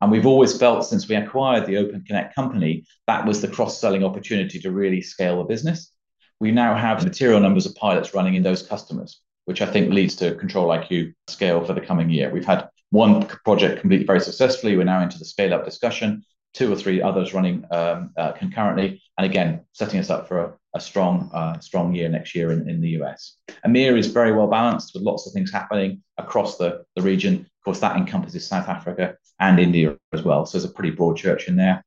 and 0.00 0.10
we've 0.10 0.26
always 0.26 0.58
felt 0.58 0.84
since 0.84 1.08
we 1.08 1.14
acquired 1.14 1.64
the 1.64 1.76
Open 1.76 2.02
Connect 2.04 2.34
company, 2.34 2.84
that 3.06 3.24
was 3.24 3.40
the 3.40 3.46
cross-selling 3.46 4.02
opportunity 4.02 4.58
to 4.58 4.72
really 4.72 5.00
scale 5.00 5.38
the 5.38 5.44
business. 5.44 5.92
We 6.40 6.50
now 6.50 6.74
have 6.74 7.04
material 7.04 7.38
numbers 7.38 7.66
of 7.66 7.76
pilots 7.76 8.14
running 8.14 8.34
in 8.34 8.42
those 8.42 8.64
customers, 8.64 9.20
which 9.44 9.62
I 9.62 9.66
think 9.66 9.94
leads 9.94 10.16
to 10.16 10.34
Control 10.34 10.70
IQ 10.70 11.14
scale 11.28 11.64
for 11.64 11.72
the 11.72 11.80
coming 11.80 12.10
year. 12.10 12.32
We've 12.32 12.44
had 12.44 12.68
one 12.90 13.24
project 13.44 13.80
complete 13.80 14.08
very 14.08 14.20
successfully. 14.20 14.76
We're 14.76 14.82
now 14.82 15.04
into 15.04 15.20
the 15.20 15.24
scale-up 15.24 15.64
discussion, 15.64 16.24
two 16.54 16.72
or 16.72 16.76
three 16.76 17.02
others 17.02 17.34
running 17.34 17.64
um, 17.70 18.10
uh, 18.16 18.32
concurrently, 18.32 19.02
and 19.18 19.26
again, 19.26 19.60
setting 19.72 20.00
us 20.00 20.08
up 20.08 20.28
for 20.28 20.56
a 20.74 20.80
strong 20.80 21.30
uh, 21.34 21.58
strong 21.60 21.94
year 21.94 22.08
next 22.08 22.34
year 22.34 22.52
in 22.52 22.68
in 22.68 22.80
the 22.80 22.90
U.S. 22.90 23.36
EMEA 23.66 23.98
is 23.98 24.06
very 24.06 24.32
well 24.32 24.46
balanced, 24.46 24.92
with 24.94 25.02
lots 25.02 25.26
of 25.26 25.32
things 25.32 25.52
happening 25.52 26.02
across 26.16 26.56
the 26.56 26.84
the 26.96 27.02
region. 27.02 27.40
Of 27.40 27.64
course, 27.64 27.80
that 27.80 27.96
encompasses 27.96 28.46
South 28.46 28.68
Africa 28.68 29.16
and 29.40 29.58
India 29.58 29.96
as 30.12 30.22
well, 30.22 30.46
so 30.46 30.56
there's 30.56 30.70
a 30.70 30.74
pretty 30.74 30.90
broad 30.90 31.16
church 31.16 31.48
in 31.48 31.56
there. 31.56 31.84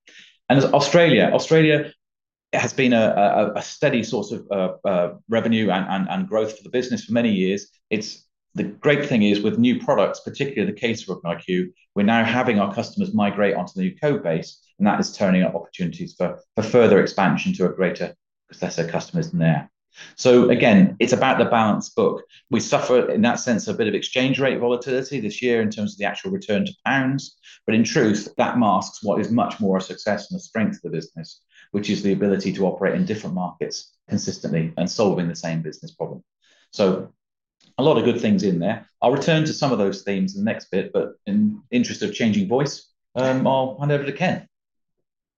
And 0.49 0.63
Australia. 0.63 1.31
Australia 1.33 1.91
has 2.53 2.73
been 2.73 2.93
a 2.93 3.53
a 3.55 3.61
steady 3.61 4.03
source 4.03 4.31
of 4.31 4.79
uh, 4.85 5.09
revenue 5.29 5.69
and 5.69 6.07
and 6.09 6.27
growth 6.27 6.57
for 6.57 6.63
the 6.63 6.69
business 6.69 7.05
for 7.05 7.13
many 7.13 7.31
years. 7.31 7.67
It's 7.89 8.26
the 8.57 8.63
great 8.63 9.05
thing 9.05 9.23
is, 9.23 9.41
with 9.41 9.59
new 9.59 9.79
products, 9.79 10.19
particularly 10.19 10.71
the 10.71 10.79
CaseworkiQ, 10.79 11.71
we're 11.95 12.03
now 12.03 12.23
having 12.23 12.59
our 12.59 12.73
customers 12.73 13.13
migrate 13.13 13.55
onto 13.55 13.73
the 13.75 13.81
new 13.81 13.95
code 13.95 14.23
base, 14.23 14.61
and 14.77 14.87
that 14.87 14.99
is 14.99 15.15
turning 15.15 15.43
up 15.43 15.55
opportunities 15.55 16.15
for 16.17 16.39
further 16.61 17.01
expansion 17.01 17.53
to 17.53 17.65
a 17.65 17.73
greater 17.73 18.15
set 18.51 18.77
of 18.77 18.89
customers 18.89 19.31
in 19.31 19.39
there. 19.39 19.69
So 20.15 20.49
again, 20.49 20.95
it's 20.99 21.13
about 21.13 21.39
the 21.39 21.45
balanced 21.45 21.95
book. 21.95 22.23
We 22.49 22.59
suffer, 22.59 23.09
in 23.09 23.21
that 23.21 23.39
sense, 23.39 23.67
a 23.67 23.73
bit 23.73 23.87
of 23.87 23.95
exchange 23.95 24.39
rate 24.39 24.59
volatility 24.59 25.19
this 25.19 25.41
year 25.41 25.61
in 25.61 25.71
terms 25.71 25.93
of 25.93 25.97
the 25.97 26.05
actual 26.05 26.31
return 26.31 26.65
to 26.65 26.73
pounds, 26.85 27.37
but 27.65 27.75
in 27.75 27.83
truth, 27.83 28.27
that 28.37 28.59
masks 28.59 29.03
what 29.03 29.19
is 29.19 29.31
much 29.31 29.59
more 29.59 29.77
a 29.77 29.81
success 29.81 30.29
and 30.29 30.37
a 30.39 30.43
strength 30.43 30.77
of 30.77 30.81
the 30.83 30.97
business, 30.97 31.41
which 31.71 31.89
is 31.89 32.03
the 32.03 32.13
ability 32.13 32.53
to 32.53 32.65
operate 32.65 32.95
in 32.95 33.05
different 33.05 33.35
markets 33.35 33.93
consistently 34.07 34.73
and 34.77 34.89
solving 34.89 35.27
the 35.27 35.35
same 35.35 35.61
business 35.61 35.91
problem. 35.91 36.23
So 36.71 37.11
A 37.77 37.83
lot 37.83 37.97
of 37.97 38.05
good 38.05 38.19
things 38.19 38.43
in 38.43 38.59
there. 38.59 38.87
I'll 39.01 39.11
return 39.11 39.45
to 39.45 39.53
some 39.53 39.71
of 39.71 39.77
those 39.77 40.01
themes 40.03 40.35
in 40.35 40.43
the 40.43 40.51
next 40.51 40.71
bit, 40.71 40.91
but 40.91 41.15
in 41.25 41.61
interest 41.71 42.01
of 42.01 42.13
changing 42.13 42.47
voice, 42.47 42.89
um, 43.15 43.45
I'll 43.45 43.77
hand 43.79 43.91
over 43.91 44.03
to 44.03 44.11
Ken. 44.11 44.47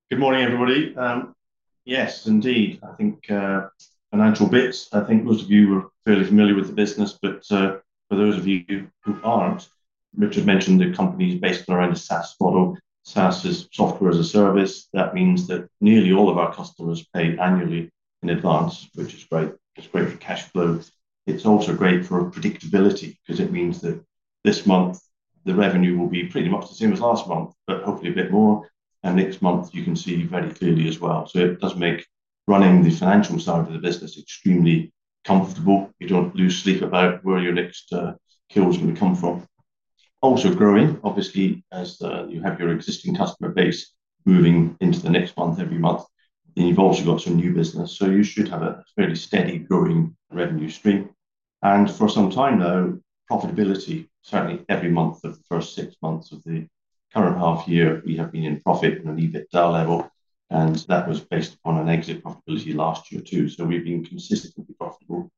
Good 0.09 0.19
morning, 0.19 0.43
everybody. 0.43 0.95
Um, 0.95 1.35
yes, 1.85 2.27
indeed. 2.27 2.79
I 2.81 2.93
think 2.95 3.29
uh, 3.29 3.67
financial 4.11 4.47
bits, 4.47 4.89
I 4.93 5.01
think 5.01 5.23
most 5.23 5.43
of 5.43 5.51
you 5.51 5.77
are 5.77 5.89
fairly 6.05 6.23
familiar 6.23 6.55
with 6.55 6.67
the 6.67 6.73
business, 6.73 7.19
but 7.21 7.43
uh, 7.51 7.77
for 8.09 8.15
those 8.15 8.37
of 8.37 8.47
you 8.47 8.89
who 9.03 9.19
aren't, 9.23 9.69
Richard 10.15 10.45
mentioned 10.45 10.81
the 10.81 10.93
company 10.93 11.33
is 11.33 11.39
based 11.39 11.69
around 11.69 11.91
a 11.91 11.95
SaaS 11.95 12.35
model. 12.41 12.77
SaaS 13.03 13.45
is 13.45 13.67
software 13.71 14.11
as 14.11 14.17
a 14.17 14.23
service. 14.23 14.87
That 14.93 15.13
means 15.13 15.47
that 15.47 15.69
nearly 15.81 16.11
all 16.11 16.29
of 16.29 16.37
our 16.37 16.53
customers 16.53 17.07
pay 17.13 17.37
annually 17.37 17.91
in 18.23 18.29
advance, 18.29 18.89
which 18.95 19.13
is 19.13 19.23
great. 19.25 19.51
It's 19.75 19.87
great 19.87 20.09
for 20.09 20.17
cash 20.17 20.43
flow. 20.43 20.79
It's 21.29 21.45
also 21.45 21.75
great 21.75 22.05
for 22.05 22.29
predictability 22.31 23.17
because 23.25 23.39
it 23.39 23.51
means 23.51 23.81
that 23.81 24.03
this 24.43 24.65
month 24.65 24.99
the 25.45 25.55
revenue 25.55 25.97
will 25.97 26.07
be 26.07 26.25
pretty 26.25 26.49
much 26.49 26.67
the 26.67 26.75
same 26.75 26.93
as 26.93 27.01
last 27.01 27.27
month, 27.27 27.53
but 27.65 27.83
hopefully 27.83 28.11
a 28.11 28.15
bit 28.15 28.31
more. 28.31 28.69
And 29.03 29.15
next 29.15 29.41
month 29.41 29.73
you 29.73 29.83
can 29.83 29.95
see 29.95 30.23
very 30.23 30.51
clearly 30.51 30.87
as 30.87 30.99
well. 30.99 31.25
So 31.27 31.39
it 31.39 31.59
does 31.59 31.75
make 31.75 32.05
running 32.47 32.83
the 32.83 32.91
financial 32.91 33.39
side 33.39 33.65
of 33.67 33.73
the 33.73 33.79
business 33.79 34.17
extremely 34.17 34.91
comfortable. 35.23 35.91
You 35.99 36.07
don't 36.07 36.35
lose 36.35 36.61
sleep 36.61 36.81
about 36.81 37.23
where 37.23 37.39
your 37.39 37.53
next 37.53 37.93
uh, 37.93 38.13
kill 38.49 38.69
is 38.69 38.77
going 38.77 38.93
to 38.93 38.99
come 38.99 39.15
from. 39.15 39.47
Also 40.21 40.53
growing, 40.53 40.99
obviously, 41.03 41.63
as 41.71 42.01
uh, 42.01 42.25
you 42.27 42.41
have 42.41 42.59
your 42.59 42.71
existing 42.71 43.15
customer 43.15 43.49
base 43.49 43.93
moving 44.25 44.75
into 44.81 44.99
the 44.99 45.09
next 45.09 45.37
month 45.37 45.59
every 45.59 45.77
month, 45.77 46.03
then 46.55 46.67
you've 46.67 46.79
also 46.79 47.05
got 47.05 47.21
some 47.21 47.37
new 47.37 47.53
business. 47.53 47.97
So 47.97 48.07
you 48.07 48.23
should 48.23 48.49
have 48.49 48.63
a 48.63 48.83
fairly 48.95 49.15
steady 49.15 49.59
growing 49.59 50.15
revenue 50.31 50.69
stream. 50.69 51.08
And 51.61 51.91
for 51.91 52.07
some 52.09 52.29
time 52.31 52.59
now, 52.59 52.97
profitability, 53.29 54.07
certainly 54.21 54.65
every 54.69 54.89
month 54.89 55.23
of 55.23 55.37
the 55.37 55.43
first 55.49 55.75
six 55.75 55.95
months 56.01 56.31
of 56.31 56.43
the 56.43 56.67
current 57.13 57.37
half 57.37 57.67
year, 57.67 58.01
we 58.05 58.17
have 58.17 58.31
been 58.31 58.43
in 58.43 58.61
profit 58.61 59.01
on 59.01 59.09
an 59.09 59.17
EBITDA 59.17 59.71
level, 59.71 60.09
and 60.49 60.75
that 60.87 61.07
was 61.07 61.19
based 61.19 61.55
upon 61.55 61.77
an 61.77 61.89
exit 61.89 62.23
profitability 62.23 62.73
last 62.75 63.11
year 63.11 63.21
too. 63.21 63.49
So 63.49 63.65
we've 63.65 63.83
been 63.83 64.05
consistently 64.05 64.73
profitable. 64.79 65.31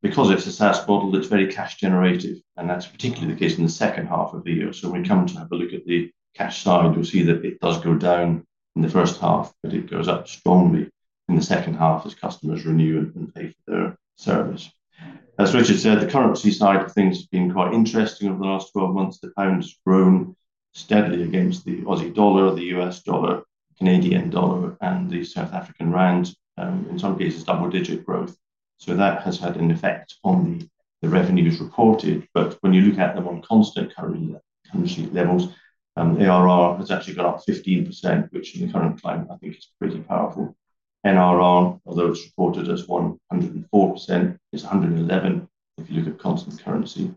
Because 0.00 0.30
it's 0.30 0.46
a 0.46 0.52
SaaS 0.52 0.86
model, 0.86 1.16
it's 1.16 1.26
very 1.26 1.48
cash 1.48 1.76
generative, 1.76 2.38
and 2.56 2.70
that's 2.70 2.86
particularly 2.86 3.34
the 3.34 3.40
case 3.40 3.58
in 3.58 3.64
the 3.64 3.70
second 3.70 4.06
half 4.06 4.32
of 4.32 4.44
the 4.44 4.52
year. 4.52 4.72
So 4.72 4.88
when 4.88 5.02
we 5.02 5.08
come 5.08 5.26
to 5.26 5.38
have 5.38 5.50
a 5.50 5.56
look 5.56 5.72
at 5.72 5.84
the 5.86 6.12
cash 6.34 6.62
side, 6.62 6.94
you'll 6.94 7.04
see 7.04 7.24
that 7.24 7.44
it 7.44 7.58
does 7.58 7.80
go 7.80 7.94
down 7.94 8.46
in 8.76 8.82
the 8.82 8.88
first 8.88 9.20
half, 9.20 9.52
but 9.62 9.74
it 9.74 9.90
goes 9.90 10.06
up 10.06 10.28
strongly 10.28 10.88
in 11.28 11.34
the 11.34 11.42
second 11.42 11.74
half 11.74 12.06
as 12.06 12.14
customers 12.14 12.64
renew 12.64 13.10
and 13.16 13.34
pay 13.34 13.48
for 13.48 13.70
their 13.70 13.98
service. 14.16 14.70
As 15.38 15.54
Richard 15.54 15.78
said, 15.78 16.00
the 16.00 16.10
currency 16.10 16.50
side 16.50 16.82
of 16.82 16.90
things 16.90 17.18
has 17.18 17.26
been 17.26 17.52
quite 17.52 17.72
interesting 17.72 18.28
over 18.28 18.40
the 18.40 18.44
last 18.44 18.72
12 18.72 18.92
months. 18.92 19.20
The 19.20 19.32
pound 19.36 19.62
has 19.62 19.72
grown 19.86 20.34
steadily 20.74 21.22
against 21.22 21.64
the 21.64 21.82
Aussie 21.82 22.12
dollar, 22.12 22.52
the 22.52 22.76
US 22.76 23.04
dollar, 23.04 23.44
Canadian 23.78 24.30
dollar, 24.30 24.76
and 24.80 25.08
the 25.08 25.22
South 25.22 25.52
African 25.52 25.92
rand, 25.92 26.34
um, 26.56 26.88
in 26.90 26.98
some 26.98 27.16
cases, 27.16 27.44
double 27.44 27.70
digit 27.70 28.04
growth. 28.04 28.36
So 28.78 28.96
that 28.96 29.22
has 29.22 29.38
had 29.38 29.56
an 29.56 29.70
effect 29.70 30.16
on 30.24 30.68
the, 31.02 31.08
revenues 31.08 31.60
reported. 31.60 32.26
But 32.34 32.58
when 32.62 32.72
you 32.72 32.82
look 32.82 32.98
at 32.98 33.14
them 33.14 33.28
on 33.28 33.40
constant 33.42 33.94
currency 33.94 35.06
levels, 35.06 35.54
um, 35.96 36.20
ARR 36.20 36.76
has 36.78 36.90
actually 36.90 37.14
gone 37.14 37.26
up 37.26 37.44
15%, 37.48 38.32
which 38.32 38.56
in 38.56 38.66
the 38.66 38.72
current 38.72 39.00
climate 39.00 39.28
I 39.30 39.36
think 39.36 39.56
is 39.56 39.68
pretty 39.78 40.00
powerful. 40.00 40.56
NRR, 41.08 41.80
although 41.86 42.10
it's 42.10 42.24
reported 42.24 42.68
as 42.68 42.86
104%, 42.86 44.38
is 44.52 44.62
111 44.62 45.48
if 45.78 45.90
you 45.90 46.00
look 46.00 46.14
at 46.14 46.20
constant 46.20 46.62
currency. 46.62 47.14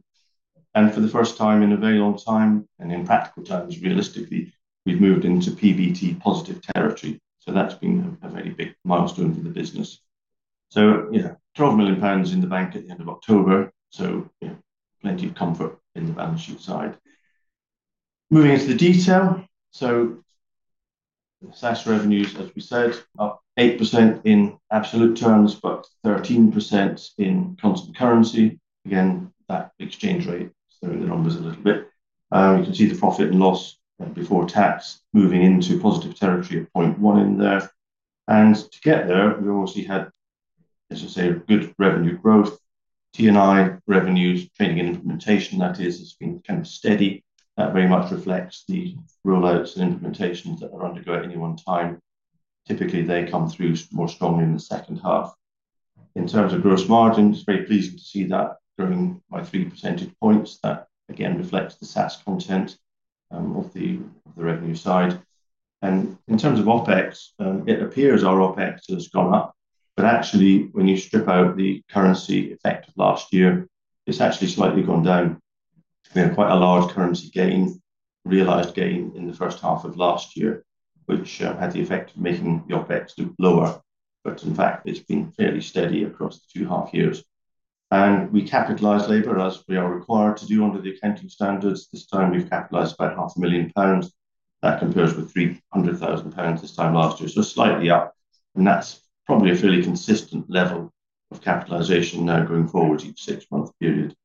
And 0.73 0.93
for 0.93 1.01
the 1.01 1.09
first 1.09 1.37
time 1.37 1.63
in 1.63 1.73
a 1.73 1.77
very 1.77 1.99
long 1.99 2.17
time, 2.17 2.67
and 2.79 2.91
in 2.91 3.05
practical 3.05 3.43
terms, 3.43 3.81
realistically, 3.81 4.53
we've 4.85 5.01
moved 5.01 5.25
into 5.25 5.51
PBT 5.51 6.19
positive 6.21 6.61
territory. 6.61 7.19
So 7.39 7.51
that's 7.51 7.73
been 7.75 8.17
a, 8.21 8.29
very 8.29 8.49
big 8.49 8.75
milestone 8.85 9.33
for 9.33 9.41
the 9.41 9.49
business. 9.49 9.99
So, 10.69 11.09
yeah, 11.11 11.33
12 11.55 11.75
million 11.75 11.99
pounds 11.99 12.31
in 12.31 12.39
the 12.39 12.47
bank 12.47 12.75
at 12.75 12.85
the 12.85 12.91
end 12.91 13.01
of 13.01 13.09
October. 13.09 13.73
So, 13.89 14.29
yeah, 14.39 14.53
plenty 15.01 15.27
of 15.27 15.35
comfort 15.35 15.77
in 15.95 16.05
the 16.05 16.13
balance 16.13 16.41
sheet 16.41 16.61
side. 16.61 16.97
Moving 18.29 18.51
into 18.51 18.67
the 18.67 18.75
detail. 18.75 19.43
So, 19.71 20.23
SaaS 21.53 21.85
revenues, 21.87 22.35
as 22.37 22.53
we 22.55 22.61
said, 22.61 22.95
up 23.19 23.43
8% 23.61 24.21
in 24.25 24.57
absolute 24.71 25.15
terms, 25.15 25.53
but 25.55 25.85
13% 26.03 27.11
in 27.19 27.55
constant 27.61 27.95
currency. 27.95 28.59
Again, 28.85 29.31
that 29.49 29.71
exchange 29.79 30.25
rate 30.25 30.49
throwing 30.79 31.01
the 31.01 31.05
numbers 31.05 31.35
a 31.35 31.41
little 31.41 31.61
bit. 31.61 31.87
Um, 32.31 32.59
you 32.59 32.63
can 32.63 32.73
see 32.73 32.87
the 32.87 32.97
profit 32.97 33.29
and 33.29 33.39
loss 33.39 33.77
before 34.13 34.47
tax 34.47 35.01
moving 35.13 35.43
into 35.43 35.79
positive 35.79 36.17
territory 36.17 36.61
at 36.61 36.73
0.1 36.73 37.21
in 37.21 37.37
there. 37.37 37.69
And 38.27 38.55
to 38.55 38.81
get 38.81 39.07
there, 39.07 39.37
we 39.37 39.49
obviously 39.49 39.83
had, 39.83 40.09
as 40.89 41.03
I 41.03 41.07
say, 41.07 41.33
good 41.47 41.75
revenue 41.77 42.17
growth. 42.17 42.57
T&I 43.13 43.77
revenues, 43.87 44.49
training 44.51 44.79
and 44.79 44.89
implementation, 44.89 45.59
that 45.59 45.79
is, 45.79 45.99
has 45.99 46.13
been 46.13 46.41
kind 46.47 46.61
of 46.61 46.67
steady. 46.67 47.23
That 47.57 47.73
very 47.73 47.87
much 47.87 48.11
reflects 48.11 48.63
the 48.67 48.95
rollouts 49.27 49.77
and 49.77 49.99
implementations 49.99 50.59
that 50.59 50.71
are 50.71 50.85
undergo 50.85 51.15
at 51.15 51.25
any 51.25 51.37
one 51.37 51.57
time. 51.57 51.99
Typically, 52.67 53.01
they 53.01 53.25
come 53.25 53.49
through 53.49 53.75
more 53.91 54.07
strongly 54.07 54.43
in 54.43 54.53
the 54.53 54.59
second 54.59 54.97
half. 54.97 55.33
In 56.15 56.27
terms 56.27 56.53
of 56.53 56.61
gross 56.61 56.87
margin, 56.87 57.31
it's 57.31 57.43
very 57.43 57.65
pleasing 57.65 57.97
to 57.97 58.03
see 58.03 58.23
that 58.25 58.57
growing 58.77 59.21
by 59.29 59.43
three 59.43 59.65
percentage 59.65 60.13
points. 60.19 60.59
That 60.63 60.87
again 61.09 61.37
reflects 61.37 61.75
the 61.75 61.85
SaaS 61.85 62.17
content 62.17 62.77
um, 63.31 63.55
of 63.57 63.73
the 63.73 63.99
revenue 64.35 64.75
side. 64.75 65.19
And 65.81 66.17
in 66.27 66.37
terms 66.37 66.59
of 66.59 66.65
OpEx, 66.65 67.29
um, 67.39 67.67
it 67.67 67.81
appears 67.81 68.23
our 68.23 68.37
OpEx 68.37 68.89
has 68.89 69.07
gone 69.07 69.33
up, 69.33 69.55
but 69.95 70.05
actually, 70.05 70.63
when 70.71 70.87
you 70.87 70.97
strip 70.97 71.27
out 71.27 71.57
the 71.57 71.83
currency 71.89 72.53
effect 72.53 72.87
of 72.87 72.97
last 72.97 73.33
year, 73.33 73.67
it's 74.05 74.21
actually 74.21 74.47
slightly 74.47 74.83
gone 74.83 75.03
down. 75.03 75.39
We 76.13 76.21
had 76.21 76.35
quite 76.35 76.51
a 76.51 76.55
large 76.55 76.91
currency 76.91 77.29
gain, 77.29 77.81
realized 78.25 78.75
gain 78.75 79.13
in 79.15 79.27
the 79.27 79.33
first 79.33 79.59
half 79.59 79.85
of 79.85 79.97
last 79.97 80.37
year, 80.37 80.63
which 81.11 81.41
uh, 81.41 81.55
had 81.57 81.73
the 81.73 81.81
effect 81.81 82.11
of 82.11 82.17
making 82.17 82.63
the 82.67 82.75
OpEx 82.75 83.17
look 83.17 83.33
lower. 83.37 83.81
But 84.23 84.43
in 84.43 84.55
fact, 84.55 84.87
it's 84.87 84.99
been 84.99 85.31
fairly 85.31 85.61
steady 85.61 86.05
across 86.05 86.39
the 86.39 86.47
two 86.53 86.67
half 86.67 86.93
years. 86.93 87.23
And 87.91 88.31
we 88.31 88.47
capitalize 88.47 89.09
labor 89.09 89.37
as 89.39 89.63
we 89.67 89.75
are 89.75 89.93
required 89.93 90.37
to 90.37 90.45
do 90.45 90.63
under 90.63 90.79
the 90.79 90.91
accounting 90.95 91.27
standards. 91.27 91.89
This 91.89 92.05
time 92.05 92.31
we've 92.31 92.49
capitalized 92.49 92.95
about 92.95 93.17
half 93.17 93.33
a 93.35 93.39
million 93.39 93.69
pounds. 93.75 94.13
That 94.61 94.79
compares 94.79 95.13
with 95.15 95.33
300,000 95.33 96.31
pounds 96.31 96.61
this 96.61 96.75
time 96.75 96.93
last 96.93 97.19
year, 97.19 97.27
so 97.27 97.41
slightly 97.41 97.89
up. 97.89 98.15
And 98.55 98.65
that's 98.65 99.01
probably 99.25 99.51
a 99.51 99.55
fairly 99.55 99.83
consistent 99.83 100.49
level 100.49 100.93
of 101.31 101.41
capitalisation 101.41 102.25
now 102.25 102.45
going 102.45 102.67
forward 102.67 103.03
each 103.03 103.23
six 103.23 103.45
month 103.51 103.71
period. 103.79 104.15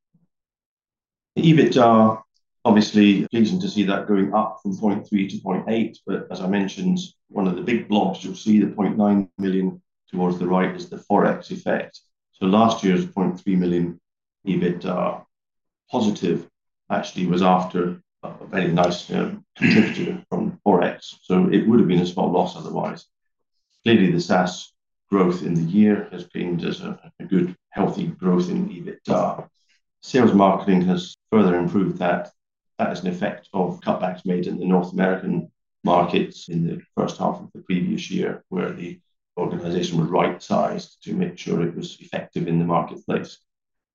The 1.35 1.41
EBITDA, 1.41 2.23
obviously 2.67 3.25
pleasing 3.29 3.61
to 3.61 3.69
see 3.69 3.83
that 3.83 4.07
going 4.07 4.33
up 4.33 4.59
from 4.61 4.75
0.3 4.75 5.07
to 5.09 5.37
0.8. 5.37 5.97
But 6.05 6.27
as 6.29 6.41
I 6.41 6.47
mentioned, 6.47 6.99
one 7.29 7.47
of 7.47 7.55
the 7.55 7.61
big 7.61 7.87
blocks 7.87 8.25
you'll 8.25 8.35
see 8.35 8.59
the 8.59 8.67
0.9 8.67 9.29
million 9.37 9.81
towards 10.11 10.37
the 10.37 10.47
right 10.47 10.75
is 10.75 10.89
the 10.89 10.97
Forex 10.97 11.49
effect. 11.49 12.01
So 12.33 12.45
last 12.45 12.83
year's 12.83 13.05
0.3 13.05 13.57
million 13.57 14.01
EBITDA 14.45 15.25
positive 15.89 16.49
actually 16.91 17.27
was 17.27 17.41
after 17.41 18.01
a 18.23 18.45
very 18.47 18.73
nice 18.73 19.09
um, 19.11 19.45
contributor 19.55 20.21
from 20.29 20.59
Forex. 20.65 21.15
So 21.21 21.47
it 21.49 21.65
would 21.65 21.79
have 21.79 21.87
been 21.87 22.01
a 22.01 22.05
small 22.05 22.29
loss 22.29 22.57
otherwise. 22.57 23.05
Clearly, 23.85 24.11
the 24.11 24.19
SaaS 24.19 24.73
growth 25.09 25.41
in 25.41 25.53
the 25.53 25.71
year 25.71 26.09
has 26.11 26.25
been 26.25 26.59
as 26.65 26.81
a, 26.81 26.99
a 27.21 27.23
good, 27.23 27.55
healthy 27.69 28.07
growth 28.07 28.49
in 28.49 28.67
EBITDA. 28.67 29.47
Sales 30.01 30.33
marketing 30.33 30.81
has 30.81 31.15
further 31.31 31.57
improved 31.57 31.99
that. 31.99 32.31
That 32.79 32.91
is 32.91 33.01
an 33.01 33.07
effect 33.07 33.49
of 33.53 33.81
cutbacks 33.81 34.25
made 34.25 34.47
in 34.47 34.57
the 34.57 34.65
North 34.65 34.93
American 34.93 35.51
markets 35.83 36.49
in 36.49 36.65
the 36.67 36.81
first 36.95 37.17
half 37.17 37.39
of 37.39 37.49
the 37.53 37.61
previous 37.61 38.11
year, 38.11 38.43
where 38.49 38.71
the 38.71 38.99
organization 39.37 39.99
was 39.99 40.09
right 40.09 40.41
sized 40.41 41.03
to 41.03 41.13
make 41.13 41.37
sure 41.37 41.61
it 41.61 41.75
was 41.75 41.99
effective 41.99 42.47
in 42.47 42.59
the 42.59 42.65
marketplace. 42.65 43.37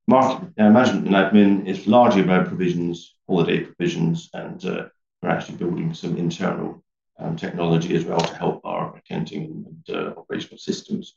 Market 0.09 0.49
uh, 0.59 0.71
management 0.71 1.07
and 1.07 1.15
admin 1.15 1.67
is 1.67 1.87
largely 1.87 2.23
about 2.23 2.49
provisions, 2.49 3.15
holiday 3.29 3.61
provisions, 3.61 4.29
and 4.35 4.65
uh, 4.65 4.87
we're 5.21 5.31
actually 5.31 5.59
building 5.59 5.95
some 5.95 6.17
internal 6.17 6.83
um, 7.19 7.37
technology 7.37 7.95
as 7.95 8.05
well 8.05 8.21
to 8.21 8.35
help 8.35 8.61
our 8.65 8.97
accounting 8.97 9.65
and 9.67 9.97
uh, 9.97 10.13
operational 10.17 10.59
systems. 10.59 11.15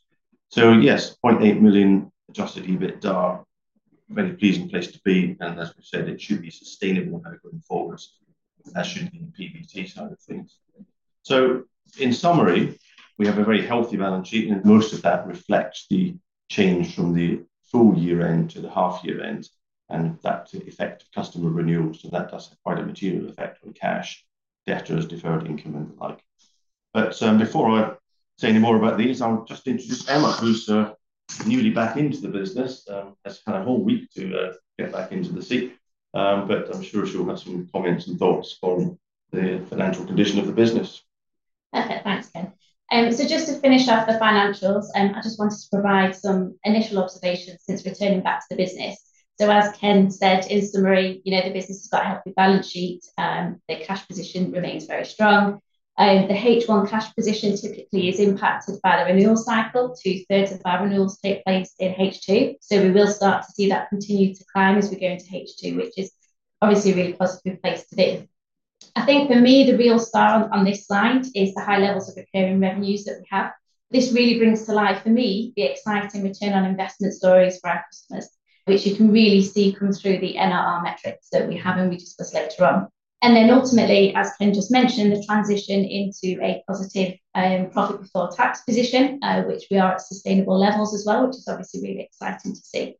So 0.50 0.72
yes, 0.72 1.16
0.8 1.24 1.60
million 1.60 2.12
adjusted 2.28 2.64
EBITDA, 2.64 3.44
very 4.08 4.34
pleasing 4.34 4.68
place 4.68 4.92
to 4.92 5.00
be, 5.04 5.36
and 5.40 5.58
as 5.58 5.74
we 5.76 5.82
said, 5.82 6.08
it 6.08 6.20
should 6.20 6.42
be 6.42 6.50
sustainable 6.50 7.20
now 7.24 7.32
going 7.42 7.60
forwards. 7.60 8.18
That 8.72 8.86
should 8.86 9.10
be 9.12 9.18
the 9.20 9.44
PBT 9.44 9.92
side 9.92 10.12
of 10.12 10.20
things. 10.20 10.58
So 11.22 11.64
in 11.98 12.12
summary, 12.12 12.78
we 13.18 13.26
have 13.26 13.38
a 13.38 13.44
very 13.44 13.66
healthy 13.66 13.96
balance 13.96 14.28
sheet, 14.28 14.50
and 14.50 14.64
most 14.64 14.92
of 14.92 15.02
that 15.02 15.26
reflects 15.26 15.86
the 15.88 16.16
change 16.48 16.94
from 16.94 17.14
the 17.14 17.42
full 17.70 17.96
year 17.96 18.26
end 18.26 18.50
to 18.50 18.60
the 18.60 18.70
half 18.70 19.02
year 19.04 19.22
end. 19.22 19.48
and 19.88 20.18
that 20.22 20.52
effect 20.52 21.02
of 21.02 21.12
customer 21.12 21.48
renewals. 21.48 22.02
So 22.02 22.08
that 22.08 22.28
does 22.30 22.48
have 22.48 22.62
quite 22.64 22.80
a 22.80 22.82
material 22.84 23.28
effect 23.28 23.60
on 23.64 23.72
cash, 23.72 24.24
debtors, 24.66 25.06
deferred 25.06 25.46
income, 25.46 25.76
and 25.76 25.90
the 25.90 25.94
like. 26.02 26.20
But 26.92 27.22
um, 27.22 27.38
before 27.38 27.70
I 27.70 27.94
say 28.36 28.48
any 28.48 28.58
more 28.58 28.76
about 28.76 28.98
these, 28.98 29.20
I'll 29.20 29.44
just 29.44 29.66
introduce 29.68 30.08
Emma, 30.08 30.32
who's 30.32 30.68
uh, 30.68 30.94
newly 31.46 31.70
back 31.70 31.96
into 31.96 32.20
the 32.20 32.28
business, 32.28 32.88
um, 32.88 33.16
has 33.24 33.40
had 33.46 33.56
a 33.56 33.62
whole 33.62 33.82
week 33.82 34.10
to 34.12 34.36
uh, 34.38 34.52
get 34.78 34.92
back 34.92 35.12
into 35.12 35.32
the 35.32 35.42
seat. 35.42 35.76
Um, 36.14 36.48
but 36.48 36.74
I'm 36.74 36.82
sure 36.82 37.06
she'll 37.06 37.28
have 37.28 37.40
some 37.40 37.68
comments 37.72 38.06
and 38.06 38.18
thoughts 38.18 38.58
on 38.62 38.98
the 39.32 39.64
financial 39.68 40.06
condition 40.06 40.38
of 40.38 40.46
the 40.46 40.52
business. 40.52 41.02
Perfect. 41.72 42.04
Thanks, 42.04 42.28
Ken. 42.30 42.52
Um, 42.92 43.12
so 43.12 43.26
just 43.26 43.48
to 43.48 43.54
finish 43.54 43.88
off 43.88 44.06
the 44.06 44.14
financials, 44.14 44.86
um, 44.94 45.14
I 45.14 45.20
just 45.20 45.38
wanted 45.38 45.58
to 45.58 45.68
provide 45.72 46.14
some 46.14 46.56
initial 46.64 47.02
observations 47.02 47.62
since 47.64 47.84
returning 47.84 48.22
back 48.22 48.40
to 48.40 48.46
the 48.50 48.56
business. 48.56 48.96
So 49.38 49.50
as 49.50 49.76
Ken 49.76 50.10
said 50.10 50.46
in 50.46 50.66
summary, 50.66 51.20
you 51.24 51.36
know, 51.36 51.42
the 51.42 51.52
business 51.52 51.82
has 51.82 51.88
got 51.88 52.02
a 52.02 52.08
healthy 52.08 52.32
balance 52.34 52.70
sheet. 52.70 53.04
Um, 53.18 53.60
the 53.68 53.76
cash 53.76 54.06
position 54.08 54.52
remains 54.52 54.86
very 54.86 55.04
strong. 55.04 55.60
Um, 55.98 56.28
the 56.28 56.34
H1 56.34 56.90
cash 56.90 57.14
position 57.14 57.56
typically 57.56 58.10
is 58.10 58.20
impacted 58.20 58.80
by 58.82 58.98
the 58.98 59.10
renewal 59.10 59.36
cycle. 59.36 59.96
Two 59.96 60.22
thirds 60.28 60.52
of 60.52 60.60
our 60.66 60.84
renewals 60.84 61.18
take 61.18 61.42
place 61.44 61.74
in 61.78 61.94
H2. 61.94 62.56
So 62.60 62.82
we 62.82 62.90
will 62.90 63.06
start 63.06 63.46
to 63.46 63.52
see 63.52 63.70
that 63.70 63.88
continue 63.88 64.34
to 64.34 64.44
climb 64.52 64.76
as 64.76 64.90
we 64.90 65.00
go 65.00 65.06
into 65.06 65.24
H2, 65.24 65.76
which 65.76 65.94
is 65.96 66.12
obviously 66.60 66.92
a 66.92 66.96
really 66.96 67.12
positive 67.14 67.62
place 67.62 67.86
to 67.86 67.96
be. 67.96 68.28
I 68.94 69.06
think 69.06 69.30
for 69.30 69.40
me, 69.40 69.64
the 69.64 69.78
real 69.78 69.98
star 69.98 70.44
on, 70.44 70.52
on 70.52 70.64
this 70.64 70.86
slide 70.86 71.24
is 71.34 71.54
the 71.54 71.62
high 71.62 71.78
levels 71.78 72.10
of 72.10 72.16
recurring 72.16 72.60
revenues 72.60 73.04
that 73.04 73.18
we 73.18 73.26
have. 73.30 73.52
This 73.90 74.12
really 74.12 74.38
brings 74.38 74.66
to 74.66 74.72
life 74.72 75.02
for 75.02 75.10
me 75.10 75.54
the 75.56 75.62
exciting 75.62 76.22
return 76.24 76.52
on 76.52 76.66
investment 76.66 77.14
stories 77.14 77.58
for 77.58 77.70
our 77.70 77.84
customers, 77.90 78.28
which 78.66 78.86
you 78.86 78.96
can 78.96 79.12
really 79.12 79.42
see 79.42 79.72
come 79.72 79.92
through 79.92 80.18
the 80.18 80.34
NRR 80.34 80.82
metrics 80.82 81.28
that 81.32 81.48
we 81.48 81.56
have 81.56 81.78
and 81.78 81.88
we 81.88 81.96
discuss 81.96 82.34
later 82.34 82.66
on. 82.66 82.88
And 83.26 83.34
then 83.34 83.50
ultimately, 83.50 84.14
as 84.14 84.30
Ken 84.38 84.54
just 84.54 84.70
mentioned, 84.70 85.10
the 85.10 85.20
transition 85.24 85.84
into 85.84 86.40
a 86.44 86.62
positive 86.68 87.18
um, 87.34 87.70
profit 87.70 88.00
before 88.00 88.30
tax 88.30 88.60
position, 88.60 89.18
uh, 89.20 89.42
which 89.42 89.64
we 89.68 89.78
are 89.78 89.94
at 89.94 90.00
sustainable 90.00 90.56
levels 90.56 90.94
as 90.94 91.04
well, 91.04 91.26
which 91.26 91.34
is 91.34 91.48
obviously 91.48 91.82
really 91.82 92.02
exciting 92.02 92.54
to 92.54 92.60
see. 92.60 92.94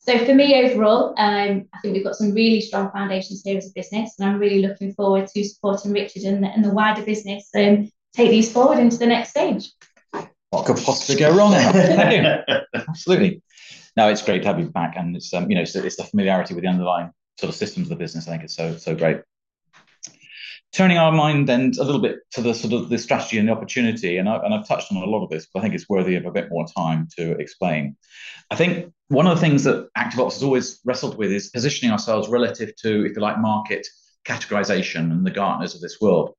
So 0.00 0.22
for 0.26 0.34
me 0.34 0.54
overall, 0.62 1.14
um, 1.16 1.64
I 1.72 1.80
think 1.80 1.94
we've 1.94 2.04
got 2.04 2.16
some 2.16 2.34
really 2.34 2.60
strong 2.60 2.90
foundations 2.90 3.40
here 3.42 3.56
as 3.56 3.70
a 3.70 3.72
business, 3.74 4.16
and 4.18 4.28
I'm 4.28 4.38
really 4.38 4.60
looking 4.60 4.92
forward 4.92 5.28
to 5.28 5.44
supporting 5.48 5.92
Richard 5.92 6.24
and, 6.24 6.44
and 6.44 6.62
the 6.62 6.74
wider 6.74 7.02
business 7.02 7.48
and 7.54 7.78
um, 7.78 7.90
take 8.14 8.28
these 8.28 8.52
forward 8.52 8.80
into 8.80 8.98
the 8.98 9.06
next 9.06 9.30
stage. 9.30 9.72
What 10.50 10.66
could 10.66 10.76
possibly 10.76 11.18
go 11.18 11.34
wrong? 11.34 11.54
Absolutely. 12.74 13.42
No, 13.96 14.10
it's 14.10 14.20
great 14.20 14.42
to 14.42 14.48
have 14.48 14.60
you 14.60 14.66
back, 14.66 14.96
and 14.98 15.16
it's 15.16 15.32
um, 15.32 15.48
you 15.48 15.56
know 15.56 15.62
it's, 15.62 15.74
it's 15.74 15.96
the 15.96 16.04
familiarity 16.04 16.52
with 16.52 16.64
the 16.64 16.68
underlying 16.68 17.12
sort 17.38 17.48
of 17.48 17.56
systems 17.56 17.86
of 17.86 17.96
the 17.96 17.96
business. 17.96 18.28
I 18.28 18.32
think 18.32 18.44
it's 18.44 18.56
so 18.56 18.76
so 18.76 18.94
great 18.94 19.22
turning 20.72 20.98
our 20.98 21.12
mind 21.12 21.48
then 21.48 21.72
a 21.78 21.84
little 21.84 22.00
bit 22.00 22.18
to 22.32 22.42
the 22.42 22.54
sort 22.54 22.72
of 22.72 22.88
the 22.88 22.98
strategy 22.98 23.38
and 23.38 23.48
the 23.48 23.52
opportunity, 23.52 24.18
and, 24.18 24.28
I, 24.28 24.36
and 24.36 24.54
I've 24.54 24.68
touched 24.68 24.92
on 24.92 24.98
a 24.98 25.06
lot 25.06 25.24
of 25.24 25.30
this, 25.30 25.48
but 25.52 25.60
I 25.60 25.62
think 25.62 25.74
it's 25.74 25.88
worthy 25.88 26.14
of 26.16 26.26
a 26.26 26.30
bit 26.30 26.48
more 26.50 26.66
time 26.66 27.08
to 27.16 27.32
explain. 27.38 27.96
I 28.50 28.56
think 28.56 28.92
one 29.08 29.26
of 29.26 29.34
the 29.34 29.40
things 29.40 29.64
that 29.64 29.88
ActiveOps 29.96 30.34
has 30.34 30.42
always 30.42 30.80
wrestled 30.84 31.18
with 31.18 31.32
is 31.32 31.50
positioning 31.50 31.92
ourselves 31.92 32.28
relative 32.28 32.74
to, 32.76 33.06
if 33.06 33.16
you 33.16 33.22
like, 33.22 33.38
market 33.38 33.86
categorization 34.24 35.10
and 35.10 35.26
the 35.26 35.30
Gartners 35.30 35.74
of 35.74 35.80
this 35.80 35.98
world. 36.00 36.34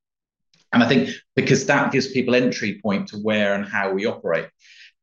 And 0.74 0.82
I 0.82 0.88
think 0.88 1.10
because 1.36 1.66
that 1.66 1.92
gives 1.92 2.08
people 2.08 2.36
entry 2.36 2.80
point 2.82 3.10
to 3.10 3.18
where 3.18 3.54
and 3.56 3.66
how 3.66 3.92
we 3.92 4.06
operate. 4.06 4.48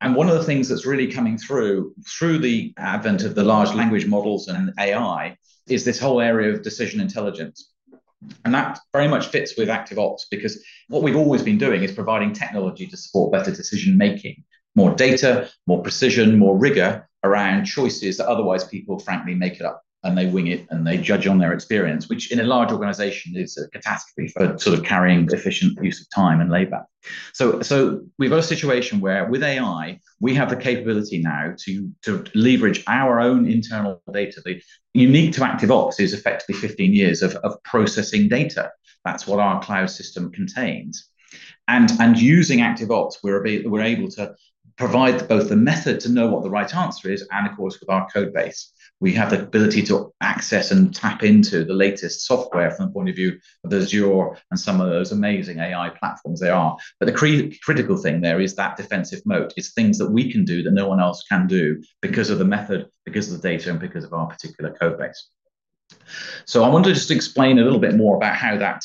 And 0.01 0.15
one 0.15 0.29
of 0.29 0.35
the 0.35 0.43
things 0.43 0.69
that's 0.69 0.85
really 0.85 1.11
coming 1.11 1.37
through 1.37 1.93
through 2.07 2.39
the 2.39 2.73
advent 2.77 3.23
of 3.23 3.35
the 3.35 3.43
large 3.43 3.73
language 3.75 4.07
models 4.07 4.47
and 4.47 4.73
AI 4.79 5.35
is 5.67 5.83
this 5.83 5.99
whole 5.99 6.21
area 6.21 6.53
of 6.53 6.63
decision 6.63 7.01
intelligence. 7.01 7.68
And 8.43 8.53
that 8.53 8.79
very 8.93 9.07
much 9.07 9.27
fits 9.27 9.57
with 9.57 9.69
Active 9.69 9.97
ActiveOps 9.97 10.23
because 10.29 10.63
what 10.89 11.03
we've 11.03 11.15
always 11.15 11.41
been 11.41 11.57
doing 11.57 11.83
is 11.83 11.91
providing 11.91 12.33
technology 12.33 12.85
to 12.87 12.97
support 12.97 13.31
better 13.31 13.51
decision 13.51 13.97
making, 13.97 14.43
more 14.75 14.93
data, 14.93 15.49
more 15.67 15.81
precision, 15.81 16.37
more 16.37 16.57
rigor 16.57 17.07
around 17.23 17.65
choices 17.65 18.17
that 18.17 18.27
otherwise 18.27 18.63
people 18.63 18.99
frankly 18.99 19.35
make 19.35 19.55
it 19.55 19.61
up 19.61 19.83
and 20.03 20.17
they 20.17 20.27
wing 20.27 20.47
it 20.47 20.65
and 20.69 20.87
they 20.87 20.97
judge 20.97 21.27
on 21.27 21.39
their 21.39 21.51
experience, 21.51 22.07
which 22.07 22.31
in 22.31 22.39
a 22.39 22.43
large 22.43 22.71
organization 22.71 23.35
is 23.35 23.57
a 23.57 23.69
catastrophe 23.69 24.29
for 24.29 24.57
sort 24.57 24.77
of 24.77 24.85
carrying 24.85 25.27
efficient 25.31 25.77
use 25.83 26.01
of 26.01 26.07
time 26.09 26.39
and 26.39 26.49
labor. 26.49 26.85
So, 27.33 27.61
so 27.61 28.01
we've 28.17 28.29
got 28.29 28.39
a 28.39 28.43
situation 28.43 29.01
where 29.01 29.25
with 29.25 29.43
AI, 29.43 29.99
we 30.21 30.33
have 30.35 30.49
the 30.49 30.55
capability 30.55 31.21
now 31.21 31.53
to, 31.65 31.91
to 32.03 32.23
leverage 32.33 32.83
our 32.87 33.19
own 33.19 33.49
internal 33.49 34.01
data. 34.13 34.41
The 34.43 34.61
unique 34.93 35.33
to 35.33 35.41
ActiveOps 35.41 35.99
is 35.99 36.13
effectively 36.13 36.55
15 36.55 36.93
years 36.93 37.21
of, 37.21 37.35
of 37.37 37.61
processing 37.63 38.29
data. 38.29 38.71
That's 39.03 39.27
what 39.27 39.39
our 39.39 39.61
cloud 39.61 39.89
system 39.89 40.31
contains. 40.31 41.09
And, 41.67 41.91
and 41.99 42.17
using 42.17 42.59
ActiveOps, 42.59 43.15
we're, 43.21 43.69
we're 43.69 43.81
able 43.81 44.09
to 44.11 44.33
provide 44.77 45.27
both 45.27 45.49
the 45.49 45.57
method 45.57 45.99
to 45.99 46.09
know 46.09 46.27
what 46.27 46.41
the 46.41 46.49
right 46.49 46.73
answer 46.73 47.11
is 47.11 47.27
and 47.31 47.45
of 47.45 47.55
course 47.57 47.79
with 47.81 47.89
our 47.89 48.07
code 48.09 48.33
base 48.33 48.71
we 48.99 49.13
have 49.13 49.29
the 49.29 49.41
ability 49.41 49.81
to 49.83 50.13
access 50.21 50.71
and 50.71 50.93
tap 50.93 51.23
into 51.23 51.63
the 51.63 51.73
latest 51.73 52.25
software 52.25 52.71
from 52.71 52.87
the 52.87 52.91
point 52.91 53.09
of 53.09 53.15
view 53.15 53.39
of 53.63 53.73
Azure 53.73 54.37
and 54.51 54.59
some 54.59 54.81
of 54.81 54.89
those 54.89 55.11
amazing 55.11 55.59
AI 55.59 55.89
platforms 55.89 56.39
they 56.39 56.49
are. 56.49 56.77
But 56.99 57.05
the 57.05 57.13
cre- 57.13 57.55
critical 57.63 57.97
thing 57.97 58.21
there 58.21 58.41
is 58.41 58.55
that 58.55 58.77
defensive 58.77 59.21
moat. 59.25 59.53
It's 59.55 59.73
things 59.73 59.97
that 59.99 60.11
we 60.11 60.31
can 60.31 60.43
do 60.43 60.63
that 60.63 60.71
no 60.71 60.87
one 60.87 60.99
else 60.99 61.23
can 61.23 61.47
do 61.47 61.81
because 62.01 62.29
of 62.29 62.39
the 62.39 62.45
method, 62.45 62.87
because 63.05 63.31
of 63.31 63.41
the 63.41 63.47
data, 63.47 63.69
and 63.69 63.79
because 63.79 64.03
of 64.03 64.13
our 64.13 64.27
particular 64.27 64.73
code 64.73 64.97
base. 64.97 65.29
So 66.45 66.63
I 66.63 66.69
want 66.69 66.85
to 66.85 66.93
just 66.93 67.11
explain 67.11 67.59
a 67.59 67.63
little 67.63 67.79
bit 67.79 67.95
more 67.95 68.15
about 68.15 68.35
how 68.35 68.57
that 68.57 68.83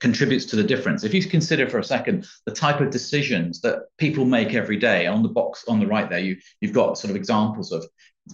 contributes 0.00 0.44
to 0.46 0.56
the 0.56 0.62
difference. 0.62 1.04
If 1.04 1.14
you 1.14 1.22
consider 1.24 1.68
for 1.68 1.78
a 1.78 1.84
second 1.84 2.26
the 2.46 2.52
type 2.52 2.80
of 2.80 2.90
decisions 2.90 3.60
that 3.62 3.80
people 3.98 4.24
make 4.24 4.54
every 4.54 4.76
day 4.76 5.06
on 5.06 5.22
the 5.22 5.28
box 5.28 5.64
on 5.68 5.80
the 5.80 5.86
right 5.86 6.08
there, 6.08 6.20
you, 6.20 6.36
you've 6.60 6.72
got 6.72 6.98
sort 6.98 7.10
of 7.10 7.16
examples 7.16 7.72
of 7.72 7.84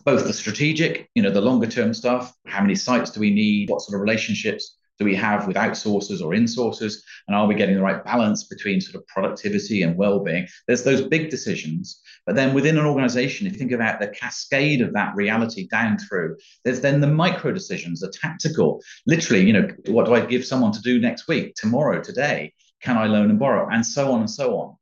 both 0.05 0.27
the 0.27 0.33
strategic, 0.33 1.09
you 1.15 1.23
know, 1.23 1.31
the 1.31 1.41
longer 1.41 1.67
term 1.67 1.95
stuff, 1.95 2.35
how 2.47 2.61
many 2.61 2.75
sites 2.75 3.11
do 3.11 3.21
we 3.21 3.33
need, 3.33 3.71
what 3.71 3.81
sort 3.81 3.95
of 3.95 4.01
relationships 4.01 4.77
do 4.99 5.05
we 5.05 5.15
have 5.17 5.47
with 5.47 5.57
outsourcers 5.57 6.23
or 6.23 6.33
insourcers, 6.33 6.97
and 7.27 7.37
are 7.37 7.47
we 7.47 7.55
getting 7.55 7.75
the 7.75 7.83
right 7.83 8.05
balance 8.05 8.45
between 8.45 8.81
sort 8.81 8.95
of 8.95 9.07
productivity 9.09 9.83
and 9.83 9.97
well-being? 9.97 10.47
There's 10.67 10.85
those 10.85 11.03
big 11.03 11.31
decisions, 11.31 12.01
but 12.27 12.37
then 12.37 12.55
within 12.55 12.79
an 12.79 12.87
organization, 12.87 13.47
if 13.47 13.55
you 13.55 13.59
think 13.59 13.73
about 13.73 14.01
the 14.01 14.09
cascade 14.09 14.81
of 14.81 14.93
that 14.93 15.15
reality 15.17 15.67
down 15.69 15.99
through, 15.99 16.37
there's 16.65 16.81
then 16.81 17.01
the 17.01 17.07
micro 17.09 17.53
decisions, 17.53 18.01
the 18.01 18.13
tactical, 18.13 18.83
literally, 19.07 19.45
you 19.45 19.53
know, 19.53 19.69
what 19.87 20.07
do 20.07 20.15
I 20.15 20.25
give 20.25 20.45
someone 20.45 20.73
to 20.73 20.81
do 20.81 21.01
next 21.01 21.27
week, 21.29 21.55
tomorrow, 21.57 22.01
today? 22.01 22.53
Can 22.81 22.97
I 22.97 23.07
loan 23.07 23.31
and 23.31 23.39
borrow? 23.39 23.69
And 23.71 23.85
so 23.85 24.13
on 24.13 24.21
and 24.21 24.31
so 24.31 24.59
on. 24.59 24.77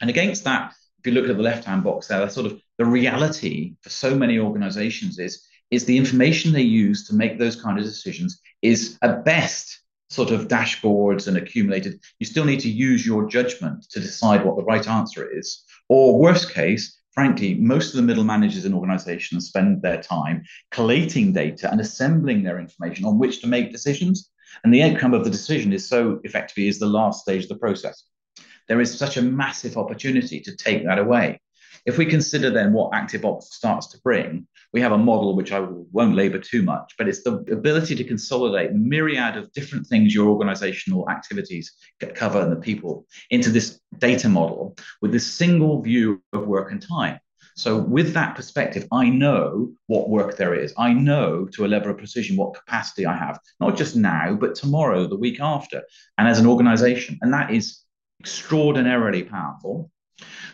And 0.00 0.10
against 0.10 0.44
that, 0.44 0.72
if 0.98 1.06
you 1.06 1.12
look 1.12 1.30
at 1.30 1.36
the 1.36 1.42
left-hand 1.42 1.82
box 1.82 2.08
there, 2.08 2.18
that's 2.18 2.34
sort 2.34 2.46
of 2.46 2.60
the 2.76 2.84
reality 2.84 3.76
for 3.80 3.88
so 3.88 4.14
many 4.14 4.38
organizations 4.38 5.18
is, 5.18 5.46
is 5.70 5.84
the 5.84 5.96
information 5.96 6.52
they 6.52 6.62
use 6.62 7.06
to 7.08 7.14
make 7.14 7.38
those 7.38 7.60
kind 7.60 7.78
of 7.78 7.84
decisions 7.84 8.40
is 8.62 8.98
at 9.02 9.24
best 9.24 9.80
sort 10.10 10.30
of 10.30 10.48
dashboards 10.48 11.28
and 11.28 11.36
accumulated. 11.36 12.00
You 12.18 12.26
still 12.26 12.44
need 12.44 12.60
to 12.60 12.70
use 12.70 13.06
your 13.06 13.28
judgment 13.28 13.88
to 13.90 14.00
decide 14.00 14.44
what 14.44 14.56
the 14.56 14.64
right 14.64 14.86
answer 14.88 15.28
is. 15.30 15.64
Or 15.88 16.18
worst 16.18 16.52
case, 16.52 16.98
frankly, 17.12 17.54
most 17.54 17.90
of 17.90 17.96
the 17.96 18.02
middle 18.02 18.24
managers 18.24 18.64
in 18.64 18.74
organizations 18.74 19.46
spend 19.46 19.82
their 19.82 20.02
time 20.02 20.42
collating 20.72 21.32
data 21.32 21.70
and 21.70 21.80
assembling 21.80 22.42
their 22.42 22.58
information 22.58 23.04
on 23.04 23.18
which 23.18 23.40
to 23.40 23.46
make 23.46 23.70
decisions. 23.70 24.30
And 24.64 24.74
the 24.74 24.82
outcome 24.82 25.14
of 25.14 25.22
the 25.22 25.30
decision 25.30 25.72
is 25.72 25.88
so 25.88 26.20
effectively 26.24 26.66
is 26.66 26.80
the 26.80 26.86
last 26.86 27.22
stage 27.22 27.44
of 27.44 27.48
the 27.50 27.58
process. 27.58 28.02
There 28.68 28.80
is 28.80 28.96
such 28.96 29.16
a 29.16 29.22
massive 29.22 29.76
opportunity 29.76 30.40
to 30.40 30.56
take 30.56 30.84
that 30.84 30.98
away. 30.98 31.40
If 31.86 31.98
we 31.98 32.06
consider 32.06 32.50
then 32.50 32.72
what 32.72 32.92
ActiveOps 32.92 33.44
starts 33.44 33.86
to 33.88 34.00
bring, 34.02 34.46
we 34.72 34.80
have 34.80 34.92
a 34.92 34.98
model 34.98 35.34
which 35.34 35.52
I 35.52 35.60
won't 35.92 36.14
labor 36.14 36.38
too 36.38 36.62
much, 36.62 36.94
but 36.96 37.08
it's 37.08 37.22
the 37.22 37.36
ability 37.50 37.94
to 37.96 38.04
consolidate 38.04 38.72
myriad 38.72 39.36
of 39.36 39.52
different 39.52 39.86
things 39.86 40.14
your 40.14 40.28
organizational 40.28 41.08
activities 41.10 41.72
cover 42.14 42.40
and 42.40 42.52
the 42.52 42.56
people 42.56 43.06
into 43.30 43.50
this 43.50 43.80
data 43.98 44.28
model 44.28 44.76
with 45.00 45.12
this 45.12 45.26
single 45.26 45.82
view 45.82 46.22
of 46.32 46.46
work 46.46 46.70
and 46.70 46.82
time. 46.82 47.18
So, 47.56 47.76
with 47.76 48.14
that 48.14 48.36
perspective, 48.36 48.86
I 48.92 49.10
know 49.10 49.72
what 49.86 50.08
work 50.08 50.36
there 50.36 50.54
is. 50.54 50.72
I 50.78 50.92
know 50.92 51.46
to 51.52 51.66
a 51.66 51.68
level 51.68 51.90
of 51.90 51.98
precision 51.98 52.36
what 52.36 52.54
capacity 52.54 53.04
I 53.06 53.16
have, 53.16 53.38
not 53.58 53.76
just 53.76 53.96
now, 53.96 54.34
but 54.34 54.54
tomorrow, 54.54 55.06
the 55.06 55.16
week 55.16 55.40
after, 55.40 55.82
and 56.16 56.28
as 56.28 56.38
an 56.38 56.46
organization. 56.46 57.18
And 57.20 57.34
that 57.34 57.50
is 57.50 57.80
extraordinarily 58.20 59.24
powerful. 59.24 59.90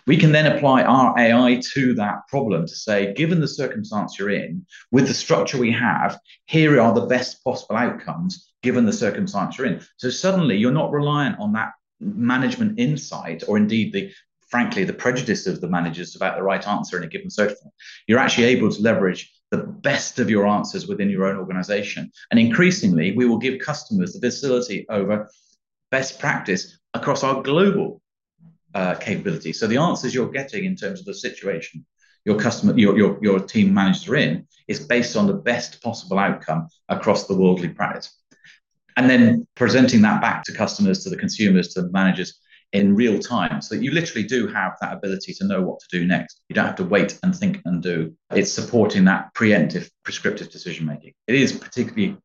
We 0.07 0.17
can 0.17 0.33
then 0.33 0.47
apply 0.47 0.83
our 0.83 1.19
AI 1.19 1.61
to 1.73 1.95
that 1.95 2.29
problem 2.29 2.67
to 2.67 2.75
say, 2.75 3.13
given 3.15 3.41
the 3.41 3.49
circumstance 3.49 4.19
you're 4.19 4.31
in, 4.31 4.65
with 4.93 5.09
the 5.09 5.15
structure 5.15 5.59
we 5.59 5.73
have, 5.73 6.19
here 6.47 6.81
are 6.81 6.95
the 6.95 7.07
best 7.07 7.43
possible 7.43 7.77
outcomes 7.77 8.53
given 8.63 8.85
the 8.85 8.93
circumstance 8.93 9.59
you're 9.59 9.67
in. 9.67 9.81
So 9.97 10.11
suddenly 10.11 10.57
you're 10.57 10.73
not 10.73 10.93
reliant 10.93 11.39
on 11.39 11.53
that 11.53 11.73
management 12.01 12.79
insight 12.79 13.43
or 13.49 13.57
indeed 13.57 13.93
the 13.93 14.13
frankly, 14.49 14.85
the 14.85 14.93
prejudice 14.93 15.47
of 15.47 15.61
the 15.61 15.69
managers 15.69 16.15
about 16.15 16.37
the 16.37 16.43
right 16.43 16.67
answer 16.69 16.97
in 16.97 17.05
a 17.05 17.09
given 17.09 17.31
form. 17.31 17.73
You're 18.07 18.19
actually 18.19 18.47
able 18.47 18.71
to 18.71 18.81
leverage 18.81 19.33
the 19.51 19.59
best 19.59 20.19
of 20.19 20.31
your 20.31 20.47
answers 20.47 20.87
within 20.87 21.11
your 21.11 21.27
own 21.27 21.37
organization. 21.37 22.11
And 22.31 22.39
increasingly, 22.41 23.17
we 23.17 23.27
will 23.27 23.39
give 23.39 23.61
customers 23.61 24.13
the 24.13 24.21
facility 24.21 24.87
over 24.89 25.29
best 25.91 26.19
practice 26.19 26.79
across 26.95 27.23
our 27.23 27.43
global 27.43 28.01
uh, 28.77 28.95
capability. 29.09 29.53
So 29.53 29.67
the 29.67 29.79
answers 29.79 30.15
you're 30.15 30.31
getting 30.41 30.65
in 30.65 30.77
terms 30.77 31.01
of 31.01 31.07
the 31.07 31.15
situation 31.15 31.85
your 32.27 32.39
customer, 32.39 32.77
your, 32.77 32.99
your, 32.99 33.19
your 33.23 33.41
team 33.41 33.73
managers 33.73 34.09
are 34.09 34.17
in 34.17 34.47
is 34.69 34.81
based 34.81 35.17
on 35.17 35.27
the 35.29 35.33
best 35.33 35.81
possible 35.81 36.19
outcome 36.19 36.67
across 36.89 37.27
the 37.27 37.37
worldly 37.37 37.69
practice. 37.69 38.21
And 38.97 39.09
then 39.09 39.47
presenting 39.55 40.03
that 40.03 40.21
back 40.21 40.43
to 40.45 40.53
customers, 40.53 41.05
to 41.05 41.11
the 41.11 41.17
consumers, 41.17 41.73
to 41.75 41.83
the 41.83 41.91
managers 41.91 42.41
in 42.73 42.97
real 42.97 43.21
time 43.21 43.63
so 43.63 43.77
that 43.77 43.85
you 43.85 43.93
literally 43.93 44.27
do 44.27 44.49
have 44.49 44.73
that 44.81 44.93
ability 44.93 45.33
to 45.35 45.47
know 45.47 45.63
what 45.63 45.79
to 45.79 45.87
do 45.99 46.05
next. 46.05 46.43
You 46.49 46.55
don't 46.55 46.67
have 46.67 46.77
to 46.77 46.85
wait 46.85 47.17
and 47.23 47.35
think 47.35 47.63
and 47.65 47.81
do. 47.81 48.13
It's 48.33 48.53
supporting 48.53 49.05
that 49.05 49.33
preemptive, 49.35 49.89
prescriptive 50.03 50.51
decision 50.51 50.85
making. 50.85 51.13
It 51.29 51.37
is 51.37 51.53
particularly 51.53 52.17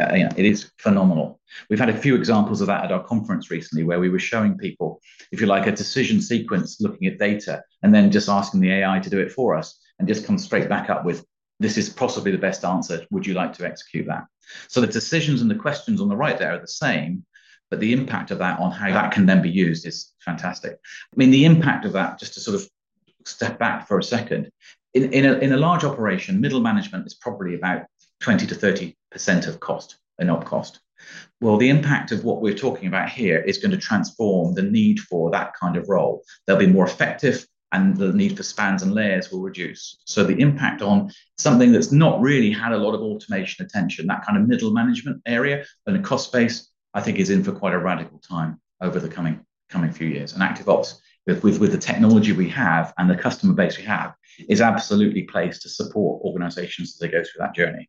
uh, 0.00 0.14
you 0.14 0.24
know, 0.24 0.30
it 0.36 0.44
is 0.44 0.70
phenomenal. 0.78 1.40
We've 1.68 1.78
had 1.78 1.90
a 1.90 1.96
few 1.96 2.14
examples 2.14 2.60
of 2.60 2.66
that 2.68 2.84
at 2.84 2.92
our 2.92 3.04
conference 3.04 3.50
recently 3.50 3.84
where 3.84 4.00
we 4.00 4.08
were 4.08 4.18
showing 4.18 4.56
people, 4.56 5.00
if 5.30 5.40
you 5.40 5.46
like, 5.46 5.66
a 5.66 5.72
decision 5.72 6.20
sequence 6.20 6.80
looking 6.80 7.08
at 7.08 7.18
data 7.18 7.62
and 7.82 7.94
then 7.94 8.10
just 8.10 8.28
asking 8.28 8.60
the 8.60 8.72
AI 8.72 9.00
to 9.00 9.10
do 9.10 9.20
it 9.20 9.32
for 9.32 9.54
us 9.54 9.78
and 9.98 10.08
just 10.08 10.26
come 10.26 10.38
straight 10.38 10.68
back 10.68 10.88
up 10.88 11.04
with, 11.04 11.24
this 11.60 11.76
is 11.76 11.90
possibly 11.90 12.32
the 12.32 12.38
best 12.38 12.64
answer. 12.64 13.04
Would 13.10 13.26
you 13.26 13.34
like 13.34 13.52
to 13.54 13.66
execute 13.66 14.06
that? 14.06 14.24
So 14.68 14.80
the 14.80 14.86
decisions 14.86 15.42
and 15.42 15.50
the 15.50 15.54
questions 15.56 16.00
on 16.00 16.08
the 16.08 16.16
right 16.16 16.38
there 16.38 16.52
are 16.52 16.60
the 16.60 16.66
same, 16.66 17.24
but 17.70 17.78
the 17.78 17.92
impact 17.92 18.30
of 18.30 18.38
that 18.38 18.60
on 18.60 18.70
how 18.70 18.92
that 18.92 19.12
can 19.12 19.26
then 19.26 19.42
be 19.42 19.50
used 19.50 19.86
is 19.86 20.12
fantastic. 20.24 20.72
I 20.72 21.16
mean, 21.16 21.30
the 21.30 21.44
impact 21.44 21.84
of 21.84 21.92
that, 21.92 22.18
just 22.18 22.34
to 22.34 22.40
sort 22.40 22.54
of 22.54 22.66
step 23.24 23.58
back 23.58 23.86
for 23.86 23.98
a 23.98 24.02
second, 24.02 24.50
in, 24.94 25.12
in, 25.12 25.26
a, 25.26 25.34
in 25.34 25.52
a 25.52 25.56
large 25.56 25.84
operation, 25.84 26.40
middle 26.40 26.60
management 26.60 27.06
is 27.06 27.14
probably 27.14 27.54
about 27.54 27.84
20 28.20 28.46
to 28.46 28.54
30% 28.54 28.94
of 29.14 29.60
cost 29.60 29.96
and 30.18 30.30
op 30.30 30.44
cost. 30.44 30.80
Well, 31.40 31.56
the 31.56 31.70
impact 31.70 32.12
of 32.12 32.24
what 32.24 32.40
we're 32.40 32.54
talking 32.54 32.86
about 32.86 33.08
here 33.08 33.38
is 33.40 33.58
going 33.58 33.72
to 33.72 33.76
transform 33.76 34.54
the 34.54 34.62
need 34.62 35.00
for 35.00 35.30
that 35.32 35.54
kind 35.54 35.76
of 35.76 35.88
role. 35.88 36.22
They'll 36.46 36.56
be 36.56 36.66
more 36.66 36.86
effective 36.86 37.44
and 37.72 37.96
the 37.96 38.12
need 38.12 38.36
for 38.36 38.42
spans 38.42 38.82
and 38.82 38.94
layers 38.94 39.32
will 39.32 39.40
reduce. 39.40 39.96
So 40.04 40.22
the 40.22 40.38
impact 40.38 40.82
on 40.82 41.10
something 41.38 41.72
that's 41.72 41.90
not 41.90 42.20
really 42.20 42.50
had 42.50 42.72
a 42.72 42.78
lot 42.78 42.94
of 42.94 43.00
automation 43.00 43.64
attention, 43.64 44.06
that 44.06 44.24
kind 44.24 44.38
of 44.38 44.46
middle 44.46 44.72
management 44.72 45.22
area 45.26 45.64
and 45.86 45.96
a 45.96 46.00
cost 46.00 46.32
base, 46.32 46.70
I 46.94 47.00
think 47.00 47.18
is 47.18 47.30
in 47.30 47.42
for 47.42 47.52
quite 47.52 47.74
a 47.74 47.78
radical 47.78 48.18
time 48.18 48.60
over 48.80 49.00
the 49.00 49.08
coming 49.08 49.44
coming 49.70 49.90
few 49.90 50.06
years. 50.06 50.34
And 50.34 50.42
ActiveOps, 50.42 50.98
with, 51.26 51.42
with, 51.42 51.58
with 51.58 51.72
the 51.72 51.78
technology 51.78 52.32
we 52.32 52.48
have 52.50 52.92
and 52.98 53.08
the 53.08 53.16
customer 53.16 53.54
base 53.54 53.78
we 53.78 53.84
have, 53.84 54.14
is 54.48 54.60
absolutely 54.60 55.22
placed 55.22 55.62
to 55.62 55.70
support 55.70 56.22
organizations 56.22 56.90
as 56.90 56.98
they 56.98 57.08
go 57.08 57.22
through 57.22 57.38
that 57.38 57.54
journey. 57.54 57.88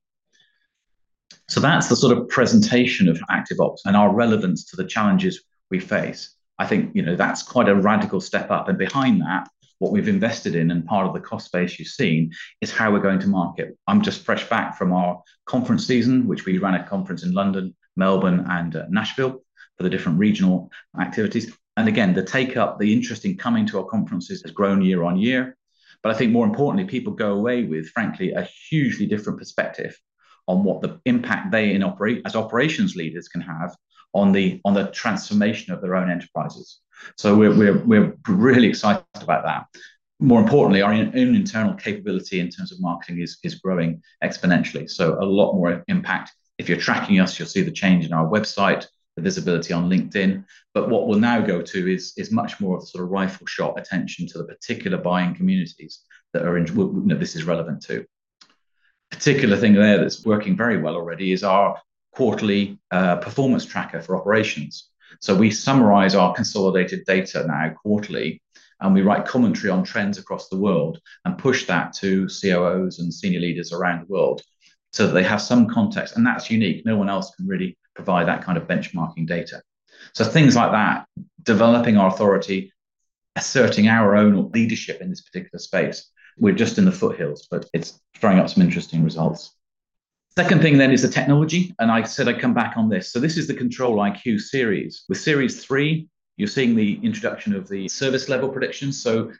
So 1.54 1.60
that's 1.60 1.88
the 1.88 1.96
sort 1.96 2.18
of 2.18 2.28
presentation 2.30 3.08
of 3.08 3.20
ActiveOps 3.30 3.82
and 3.86 3.96
our 3.96 4.12
relevance 4.12 4.66
to 4.66 4.76
the 4.76 4.88
challenges 4.88 5.44
we 5.70 5.80
face. 5.80 6.36
I 6.58 6.66
think 6.66 6.96
you 6.96 7.04
know 7.04 7.16
that's 7.16 7.44
quite 7.44 7.70
a 7.70 7.76
radical 7.76 8.20
step 8.22 8.50
up. 8.50 8.70
And 8.70 8.78
behind 8.80 9.22
that, 9.22 9.48
what 9.78 9.92
we've 9.92 10.08
invested 10.08 10.56
in 10.56 10.72
and 10.72 10.84
part 10.84 11.06
of 11.06 11.14
the 11.14 11.20
cost 11.20 11.52
base 11.52 11.78
you've 11.78 11.90
seen 11.90 12.32
is 12.62 12.72
how 12.72 12.92
we're 12.92 13.08
going 13.08 13.20
to 13.20 13.28
market. 13.28 13.78
I'm 13.86 14.02
just 14.02 14.26
fresh 14.26 14.50
back 14.50 14.76
from 14.80 14.94
our 14.94 15.22
conference 15.46 15.86
season, 15.86 16.28
which 16.28 16.48
we 16.48 16.58
ran 16.58 16.74
a 16.74 16.88
conference 16.88 17.22
in 17.22 17.34
London, 17.34 17.76
Melbourne, 17.96 18.48
and 18.50 18.76
uh, 18.76 18.86
Nashville 18.90 19.44
for 19.78 19.84
the 19.84 19.92
different 19.92 20.18
regional 20.18 20.72
activities. 21.00 21.56
And 21.78 21.88
again, 21.88 22.16
the 22.16 22.24
take 22.24 22.58
up, 22.58 22.80
the 22.80 22.92
interest 22.92 23.26
in 23.26 23.38
coming 23.38 23.68
to 23.68 23.78
our 23.78 23.86
conferences 23.86 24.42
has 24.42 24.52
grown 24.52 24.82
year 24.82 25.04
on 25.04 25.18
year. 25.18 25.56
But 26.02 26.16
I 26.16 26.18
think 26.18 26.32
more 26.32 26.48
importantly, 26.48 26.90
people 26.90 27.14
go 27.14 27.34
away 27.34 27.64
with, 27.66 27.90
frankly, 27.90 28.32
a 28.32 28.50
hugely 28.70 29.06
different 29.06 29.38
perspective 29.38 29.96
on 30.48 30.64
what 30.64 30.82
the 30.82 31.00
impact 31.06 31.52
they 31.52 31.74
in 31.74 31.84
operate 31.84 32.22
as 32.26 32.36
operations 32.36 32.96
leaders 32.96 33.28
can 33.28 33.42
have 33.42 33.76
on 34.14 34.32
the 34.32 34.62
on 34.66 34.74
the 34.74 34.88
transformation 34.92 35.74
of 35.74 35.82
their 35.82 35.96
own 35.96 36.10
enterprises. 36.10 36.80
So 37.18 37.36
we're 37.36 37.56
we're 37.56 37.78
we're 37.86 38.18
really 38.28 38.68
excited 38.68 39.04
about 39.16 39.44
that. 39.46 39.66
More 40.20 40.40
importantly, 40.40 40.82
our 40.82 40.94
own 40.94 41.16
internal 41.16 41.74
capability 41.74 42.40
in 42.40 42.50
terms 42.50 42.72
of 42.72 42.82
marketing 42.82 43.22
is 43.22 43.38
is 43.44 43.56
growing 43.56 44.02
exponentially. 44.24 44.90
So 44.90 45.18
a 45.20 45.26
lot 45.26 45.54
more 45.54 45.84
impact. 45.88 46.32
If 46.58 46.70
you're 46.70 46.78
tracking 46.78 47.20
us, 47.20 47.38
you'll 47.40 47.48
see 47.48 47.64
the 47.64 47.72
change 47.72 48.06
in 48.06 48.14
our 48.14 48.28
website, 48.28 48.86
the 49.16 49.24
visibility 49.24 49.74
on 49.74 49.90
LinkedIn. 49.90 50.46
But 50.74 50.90
what 50.90 51.08
we'll 51.08 51.20
now 51.20 51.42
go 51.42 51.62
to 51.62 51.94
is 51.94 52.14
is 52.18 52.32
much 52.32 52.60
more 52.60 52.78
of 52.78 52.88
sort 52.88 53.04
of 53.04 53.10
rifle 53.10 53.48
shot 53.48 53.80
attention 53.80 54.28
to 54.28 54.38
the 54.38 54.46
particular 54.46 54.98
buying 54.98 55.36
communities 55.36 56.02
that 56.34 56.44
are 56.44 56.58
in, 56.58 56.66
you 56.68 57.04
know, 57.06 57.18
this 57.18 57.36
is 57.36 57.44
relevant 57.44 57.82
to 57.84 58.06
particular 59.14 59.56
thing 59.58 59.74
there 59.74 60.00
that's 60.00 60.26
working 60.26 60.58
very 60.58 60.82
well 60.82 60.96
already 60.96 61.32
is 61.32 61.44
our 61.44 61.80
quarterly 62.14 62.80
uh, 62.92 63.18
performance 63.18 63.66
tracker 63.66 64.02
for 64.02 64.18
operations. 64.18 64.90
So 65.22 65.36
we 65.36 65.52
summarize 65.52 66.16
our 66.16 66.34
consolidated 66.34 67.06
data 67.06 67.46
now 67.48 67.74
quarterly, 67.82 68.42
and 68.82 68.94
we 68.94 69.02
write 69.02 69.26
commentary 69.26 69.70
on 69.70 69.84
trends 69.84 70.18
across 70.18 70.50
the 70.50 70.58
world 70.58 71.00
and 71.26 71.38
push 71.38 71.66
that 71.68 71.94
to 71.94 72.28
COOs 72.28 73.00
and 73.00 73.14
senior 73.14 73.40
leaders 73.40 73.72
around 73.72 74.02
the 74.02 74.12
world 74.12 74.42
so 74.92 75.08
that 75.08 75.14
they 75.14 75.24
have 75.24 75.42
some 75.42 75.68
context. 75.68 76.18
And 76.18 76.26
that's 76.26 76.52
unique. 76.52 76.86
No 76.86 76.98
one 76.98 77.10
else 77.10 77.34
can 77.36 77.48
really 77.48 77.78
provide 77.96 78.28
that 78.28 78.44
kind 78.44 78.58
of 78.58 78.68
benchmarking 78.68 79.28
data. 79.28 79.62
So 80.14 80.26
things 80.26 80.56
like 80.56 80.72
that, 80.72 81.06
developing 81.44 81.98
our 81.98 82.08
authority, 82.08 82.74
asserting 83.36 83.88
our 83.88 84.16
own 84.16 84.52
leadership 84.52 85.02
in 85.02 85.10
this 85.10 85.22
particular 85.22 85.60
space 85.60 86.10
we're 86.38 86.56
just 86.56 86.78
in 86.78 86.86
the 86.86 86.92
foothills, 86.92 87.48
but 87.50 87.70
it's 87.74 88.00
throwing 88.16 88.40
up 88.40 88.50
some 88.50 88.64
interesting 88.64 89.04
results. 89.04 89.56
Second 90.36 90.62
thing 90.62 90.78
then 90.78 90.92
is 90.92 91.04
the 91.04 91.08
technology. 91.08 91.76
And 91.80 91.92
I 91.92 92.04
said 92.04 92.28
I'd 92.28 92.42
come 92.42 92.56
back 92.56 92.76
on 92.76 92.90
this. 92.90 93.12
So 93.12 93.20
this 93.20 93.38
is 93.38 93.48
the 93.48 93.54
Control 93.54 93.98
IQ 93.98 94.40
series. 94.42 95.04
With 95.08 95.20
series 95.20 95.64
three, 95.64 96.08
you're 96.38 96.48
seeing 96.48 96.76
the 96.76 97.00
introduction 97.04 97.54
of 97.54 97.70
the 97.70 97.88
service 97.88 98.30
level 98.30 98.50
predictions. 98.50 99.02
So 99.02 99.32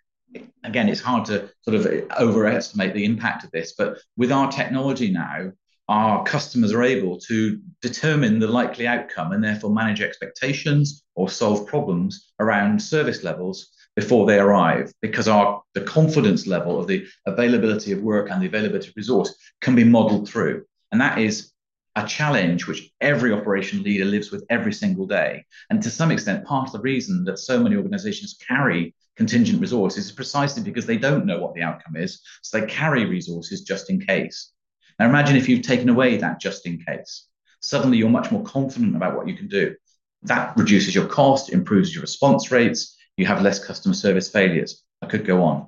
again, 0.64 0.90
it's 0.90 1.02
hard 1.02 1.26
to 1.26 1.50
sort 1.62 1.76
of 1.76 1.88
overestimate 2.20 2.94
the 2.94 3.06
impact 3.06 3.44
of 3.44 3.52
this, 3.52 3.74
but 3.78 4.00
with 4.18 4.32
our 4.32 4.52
technology 4.52 5.12
now, 5.12 5.52
our 5.90 6.24
customers 6.24 6.72
are 6.72 6.84
able 6.84 7.20
to 7.20 7.60
determine 7.82 8.40
the 8.40 8.48
likely 8.48 8.88
outcome 8.88 9.32
and 9.32 9.44
therefore 9.44 9.74
manage 9.74 10.02
expectations 10.02 11.04
or 11.16 11.30
solve 11.30 11.68
problems 11.68 12.32
around 12.40 12.82
service 12.82 13.24
levels 13.24 13.70
before 13.96 14.26
they 14.26 14.40
arrive 14.40 14.92
because 15.02 15.28
our 15.28 15.62
the 15.74 15.82
confidence 15.82 16.48
level 16.48 16.80
of 16.80 16.88
the 16.88 17.06
availability 17.26 17.92
of 17.92 18.02
work 18.02 18.30
and 18.30 18.42
the 18.42 18.48
availability 18.48 18.90
of 18.90 18.96
resource 18.96 19.36
can 19.62 19.76
be 19.76 19.84
modeled 19.84 20.28
through. 20.28 20.66
And 20.92 21.02
that 21.02 21.18
is 21.18 21.52
a 21.96 22.06
challenge 22.08 22.68
which 22.68 22.92
every 23.02 23.32
operation 23.32 23.84
leader 23.84 24.06
lives 24.06 24.32
with 24.32 24.44
every 24.50 24.74
single 24.74 25.06
day. 25.06 25.46
And 25.70 25.82
to 25.84 25.92
some 25.92 26.12
extent 26.12 26.46
part 26.46 26.68
of 26.68 26.74
the 26.74 26.80
reason 26.80 27.24
that 27.26 27.38
so 27.38 27.62
many 27.62 27.76
organizations 27.76 28.36
carry 28.48 28.96
contingent 29.16 29.62
resources 29.62 30.06
is 30.06 30.12
precisely 30.12 30.64
because 30.64 30.88
they 30.88 30.98
don't 30.98 31.26
know 31.26 31.40
what 31.40 31.54
the 31.54 31.62
outcome 31.62 31.96
is 31.96 32.20
so 32.42 32.60
they 32.60 32.66
carry 32.66 33.06
resources 33.06 33.62
just 33.62 33.92
in 33.92 34.00
case. 34.00 34.52
Now 35.00 35.08
imagine 35.08 35.36
if 35.36 35.48
you've 35.48 35.62
taken 35.62 35.90
away 35.90 36.18
that 36.18 36.40
just 36.40 36.66
in 36.66 36.84
case. 36.84 37.28
Suddenly 37.62 37.98
you're 37.98 38.10
much 38.10 38.32
more 38.32 38.44
confident 38.44 38.96
about 38.96 39.16
what 39.16 39.28
you 39.28 39.36
can 39.36 39.48
do. 39.48 39.76
That 40.24 40.58
reduces 40.58 40.96
your 40.96 41.06
cost 41.06 41.52
improves 41.52 41.94
your 41.94 42.02
response 42.02 42.50
rates 42.50 42.98
you 43.18 43.26
have 43.26 43.42
less 43.42 43.64
customer 43.64 43.94
service 43.94 44.30
failures. 44.30 44.84
I 45.02 45.08
could 45.08 45.26
go 45.26 45.44
on. 45.44 45.68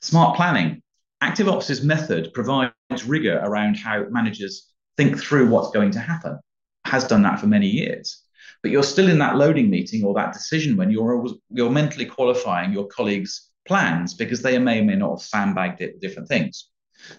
Smart 0.00 0.36
planning. 0.36 0.82
ActiveOps' 1.22 1.82
method 1.82 2.32
provides 2.32 2.72
rigor 3.06 3.40
around 3.42 3.76
how 3.76 4.06
managers 4.10 4.72
think 4.96 5.18
through 5.18 5.48
what's 5.48 5.70
going 5.70 5.90
to 5.92 5.98
happen. 5.98 6.38
Has 6.84 7.06
done 7.06 7.22
that 7.22 7.40
for 7.40 7.46
many 7.46 7.66
years. 7.66 8.22
But 8.62 8.70
you're 8.70 8.82
still 8.82 9.08
in 9.08 9.18
that 9.18 9.36
loading 9.36 9.70
meeting 9.70 10.04
or 10.04 10.14
that 10.14 10.32
decision 10.32 10.76
when 10.76 10.90
you're 10.90 11.26
you're 11.50 11.70
mentally 11.70 12.06
qualifying 12.06 12.72
your 12.72 12.86
colleagues' 12.86 13.50
plans 13.66 14.14
because 14.14 14.42
they 14.42 14.58
may 14.58 14.80
or 14.80 14.84
may 14.84 14.96
not 14.96 15.10
have 15.10 15.20
sandbagged 15.20 15.80
it 15.80 15.94
with 15.94 16.02
different 16.02 16.28
things. 16.28 16.70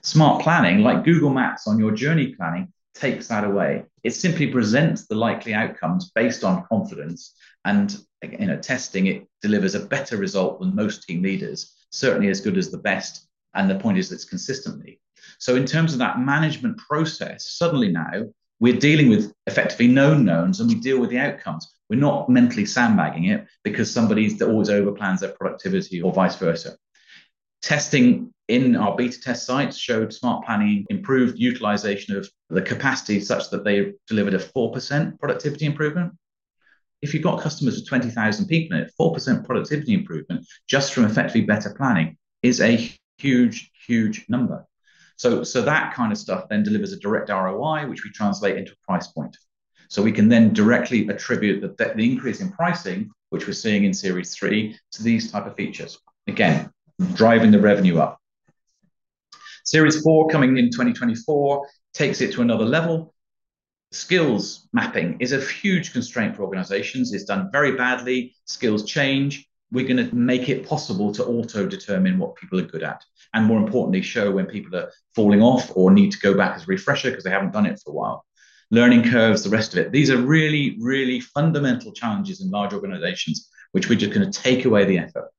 Smart 0.02 0.42
planning, 0.42 0.80
like 0.80 1.06
Google 1.06 1.30
Maps 1.30 1.68
on 1.68 1.80
your 1.80 1.92
journey 1.92 2.36
planning, 2.36 2.74
takes 2.94 3.28
that 3.28 3.44
away. 3.46 3.86
It 4.04 4.12
simply 4.12 4.48
presents 4.48 5.08
the 5.08 5.16
likely 5.16 5.54
outcomes 5.54 6.12
based 6.14 6.44
on 6.44 6.66
confidence 6.66 7.36
and 7.64 7.96
you 8.24 8.48
know 8.48 8.58
testing 8.58 9.08
it 9.08 9.28
delivers 9.42 9.76
a 9.76 9.86
better 9.86 10.18
result 10.18 10.60
than 10.60 10.76
most 10.76 11.04
team 11.04 11.22
leaders, 11.22 11.76
certainly 11.92 12.30
as 12.30 12.42
good 12.42 12.58
as 12.58 12.72
the 12.72 12.78
best. 12.78 13.28
And 13.54 13.70
the 13.70 13.80
point 13.80 13.98
is 13.98 14.10
that 14.10 14.16
it's 14.16 14.26
consistently. 14.26 15.00
So 15.40 15.56
in 15.56 15.66
terms 15.66 15.94
of 15.94 16.00
that 16.00 16.20
management 16.20 16.78
process, 16.78 17.50
suddenly 17.50 17.92
now 17.92 18.26
we're 18.60 18.78
dealing 18.78 19.10
with 19.10 19.34
effectively 19.48 19.88
known 19.88 20.26
knowns 20.26 20.60
and 20.60 20.70
we 20.70 20.76
deal 20.76 21.00
with 21.00 21.10
the 21.10 21.18
outcomes. 21.18 21.74
We're 21.90 22.00
not 22.00 22.30
mentally 22.30 22.66
sandbagging 22.66 23.26
it 23.26 23.48
because 23.64 23.92
somebody's 23.92 24.42
always 24.42 24.70
overplans 24.70 25.20
their 25.20 25.32
productivity 25.32 26.02
or 26.02 26.14
vice 26.14 26.36
versa. 26.36 26.78
Testing 27.62 28.32
in 28.48 28.76
our 28.76 28.96
beta 28.96 29.20
test 29.20 29.46
sites 29.46 29.78
showed 29.78 30.14
smart 30.14 30.46
planning 30.46 30.86
improved 30.90 31.40
utilization 31.40 32.16
of 32.16 32.30
the 32.50 32.62
capacity 32.62 33.20
such 33.20 33.50
that 33.50 33.64
they 33.64 33.94
delivered 34.08 34.34
a 34.34 34.40
4% 34.40 35.20
productivity 35.20 35.66
improvement. 35.66 36.14
If 37.02 37.14
you've 37.14 37.24
got 37.24 37.42
customers 37.42 37.76
with 37.76 37.88
20,000 37.88 38.48
people 38.48 38.78
in 38.78 38.84
it, 38.84 38.92
4% 39.00 39.46
productivity 39.46 39.94
improvement 39.94 40.46
just 40.68 40.94
from 40.94 41.06
effectively 41.06 41.42
better 41.42 41.74
planning 41.74 42.18
is 42.42 42.62
a 42.62 42.92
huge, 43.18 43.72
huge 43.86 44.26
number. 44.30 44.66
So, 45.18 45.44
so 45.44 45.62
that 45.62 45.94
kind 45.94 46.12
of 46.12 46.18
stuff 46.18 46.48
then 46.50 46.64
delivers 46.64 46.94
a 46.94 47.00
direct 47.00 47.30
ROI, 47.30 47.88
which 47.88 48.04
we 48.04 48.12
translate 48.12 48.58
into 48.58 48.72
a 48.72 48.86
price 48.86 49.08
point. 49.08 49.36
So 49.90 50.02
we 50.02 50.12
can 50.12 50.30
then 50.30 50.54
directly 50.54 51.08
attribute 51.08 51.62
the, 51.62 51.94
the 51.96 52.12
increase 52.12 52.42
in 52.42 52.52
pricing, 52.52 53.10
which 53.30 53.48
we're 53.48 53.54
seeing 53.54 53.84
in 53.84 53.94
Series 53.94 54.36
3, 54.36 54.78
to 54.94 55.04
these 55.04 55.32
type 55.32 55.46
of 55.46 55.56
features. 55.56 55.98
Again, 56.28 56.72
driving 57.14 57.52
the 57.52 57.60
revenue 57.60 57.98
up. 57.98 58.20
Series 59.66 60.02
4 60.02 60.30
coming 60.30 60.58
in 60.58 60.72
2024 60.72 61.68
takes 61.94 62.22
it 62.22 62.34
to 62.34 62.42
another 62.42 62.66
level. 62.66 63.14
Skills 63.92 64.68
mapping 64.72 65.18
is 65.20 65.32
a 65.32 65.42
huge 65.42 65.94
constraint 65.94 66.36
for 66.36 66.44
organizations. 66.44 67.14
It's 67.14 67.26
done 67.26 67.50
very 67.52 67.74
badly. 67.76 68.36
Skills 68.46 68.86
change. 68.86 69.48
We're 69.72 69.88
going 69.88 70.10
to 70.10 70.16
make 70.16 70.50
it 70.50 70.68
possible 70.68 71.12
to 71.14 71.26
auto 71.26 71.68
determine 71.68 72.18
what 72.18 72.36
people 72.36 72.60
are 72.60 72.64
good 72.64 72.84
at. 72.84 73.04
And 73.34 73.46
more 73.46 73.60
importantly, 73.60 74.02
show 74.02 74.32
when 74.32 74.46
people 74.46 74.76
are 74.78 74.92
falling 75.16 75.42
off 75.42 75.72
or 75.76 75.92
need 75.92 76.12
to 76.12 76.20
go 76.20 76.36
back 76.36 76.56
as 76.56 76.64
a 76.64 76.68
refresher 76.68 77.10
because 77.10 77.24
they 77.24 77.30
haven't 77.30 77.54
done 77.54 77.66
it 77.66 77.80
for 77.84 77.92
a 77.92 77.94
while 77.94 78.26
learning 78.72 79.10
curves, 79.10 79.44
the 79.44 79.50
rest 79.50 79.74
of 79.74 79.80
it. 79.80 79.92
These 79.92 80.10
are 80.10 80.18
really, 80.18 80.78
really 80.80 81.20
fundamental 81.20 81.92
challenges 81.92 82.42
in 82.42 82.52
large 82.52 82.74
organizations, 82.74 83.50
which 83.72 83.90
we're 83.90 84.00
just 84.00 84.14
going 84.14 84.30
to 84.30 84.42
take 84.42 84.66
away 84.66 84.86
the 84.86 85.00
effort. 85.00 85.30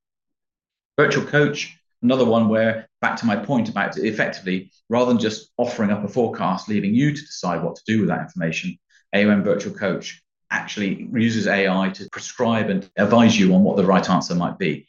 Virtual 0.97 1.25
coach, 1.25 1.77
another 2.01 2.25
one 2.25 2.49
where, 2.49 2.87
back 3.01 3.17
to 3.17 3.25
my 3.25 3.35
point 3.35 3.69
about 3.69 3.97
effectively, 3.97 4.71
rather 4.89 5.11
than 5.11 5.19
just 5.19 5.51
offering 5.57 5.91
up 5.91 6.03
a 6.03 6.07
forecast, 6.07 6.69
leaving 6.69 6.93
you 6.93 7.13
to 7.15 7.21
decide 7.21 7.63
what 7.63 7.75
to 7.75 7.83
do 7.85 7.99
with 7.99 8.09
that 8.09 8.21
information, 8.21 8.77
AOM 9.15 9.43
Virtual 9.43 9.73
Coach 9.73 10.21
actually 10.49 11.07
uses 11.13 11.47
AI 11.47 11.89
to 11.89 12.09
prescribe 12.11 12.69
and 12.69 12.89
advise 12.97 13.39
you 13.39 13.53
on 13.53 13.63
what 13.63 13.77
the 13.77 13.85
right 13.85 14.09
answer 14.09 14.35
might 14.35 14.57
be. 14.57 14.87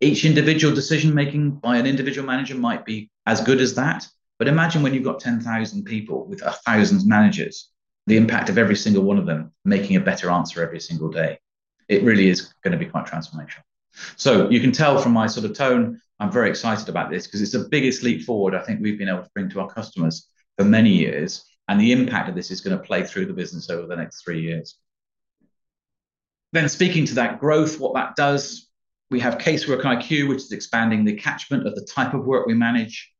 Each 0.00 0.24
individual 0.24 0.74
decision 0.74 1.14
making 1.14 1.52
by 1.52 1.76
an 1.76 1.86
individual 1.86 2.26
manager 2.26 2.54
might 2.54 2.84
be 2.84 3.10
as 3.26 3.40
good 3.40 3.60
as 3.60 3.74
that, 3.74 4.06
but 4.38 4.48
imagine 4.48 4.82
when 4.82 4.94
you've 4.94 5.04
got 5.04 5.20
10,000 5.20 5.84
people 5.84 6.26
with 6.26 6.42
a 6.42 6.52
thousand 6.52 7.06
managers, 7.06 7.70
the 8.06 8.16
impact 8.16 8.48
of 8.48 8.58
every 8.58 8.76
single 8.76 9.02
one 9.02 9.18
of 9.18 9.26
them 9.26 9.52
making 9.64 9.96
a 9.96 10.00
better 10.00 10.30
answer 10.30 10.62
every 10.62 10.80
single 10.80 11.08
day. 11.08 11.38
It 11.88 12.02
really 12.02 12.28
is 12.28 12.54
going 12.62 12.72
to 12.72 12.78
be 12.78 12.90
quite 12.90 13.06
transformational. 13.06 13.62
So 14.16 14.48
you 14.50 14.60
can 14.60 14.72
tell 14.72 14.98
from 14.98 15.12
my 15.12 15.26
sort 15.26 15.46
of 15.46 15.56
tone, 15.56 16.00
I'm 16.20 16.32
very 16.32 16.50
excited 16.50 16.88
about 16.88 17.10
this 17.10 17.26
because 17.26 17.42
it's 17.42 17.52
the 17.52 17.68
biggest 17.70 18.02
leap 18.02 18.24
forward 18.24 18.54
I 18.54 18.62
think 18.62 18.80
we've 18.80 18.98
been 18.98 19.08
able 19.08 19.22
to 19.22 19.30
bring 19.34 19.48
to 19.50 19.60
our 19.60 19.68
customers 19.68 20.28
for 20.56 20.64
many 20.64 20.90
years. 20.90 21.44
And 21.68 21.80
the 21.80 21.92
impact 21.92 22.28
of 22.28 22.34
this 22.34 22.50
is 22.50 22.60
going 22.60 22.76
to 22.76 22.82
play 22.82 23.04
through 23.04 23.26
the 23.26 23.32
business 23.32 23.70
over 23.70 23.86
the 23.86 23.96
next 23.96 24.22
three 24.22 24.40
years. 24.40 24.76
Then, 26.52 26.68
speaking 26.68 27.04
to 27.06 27.14
that 27.16 27.40
growth, 27.40 27.78
what 27.78 27.94
that 27.94 28.16
does, 28.16 28.68
we 29.10 29.20
have 29.20 29.36
Casework 29.36 29.82
IQ, 29.82 30.28
which 30.28 30.38
is 30.38 30.52
expanding 30.52 31.04
the 31.04 31.14
catchment 31.14 31.66
of 31.66 31.74
the 31.74 31.84
type 31.84 32.14
of 32.14 32.24
work 32.24 32.46
we 32.46 32.54
manage 32.54 33.12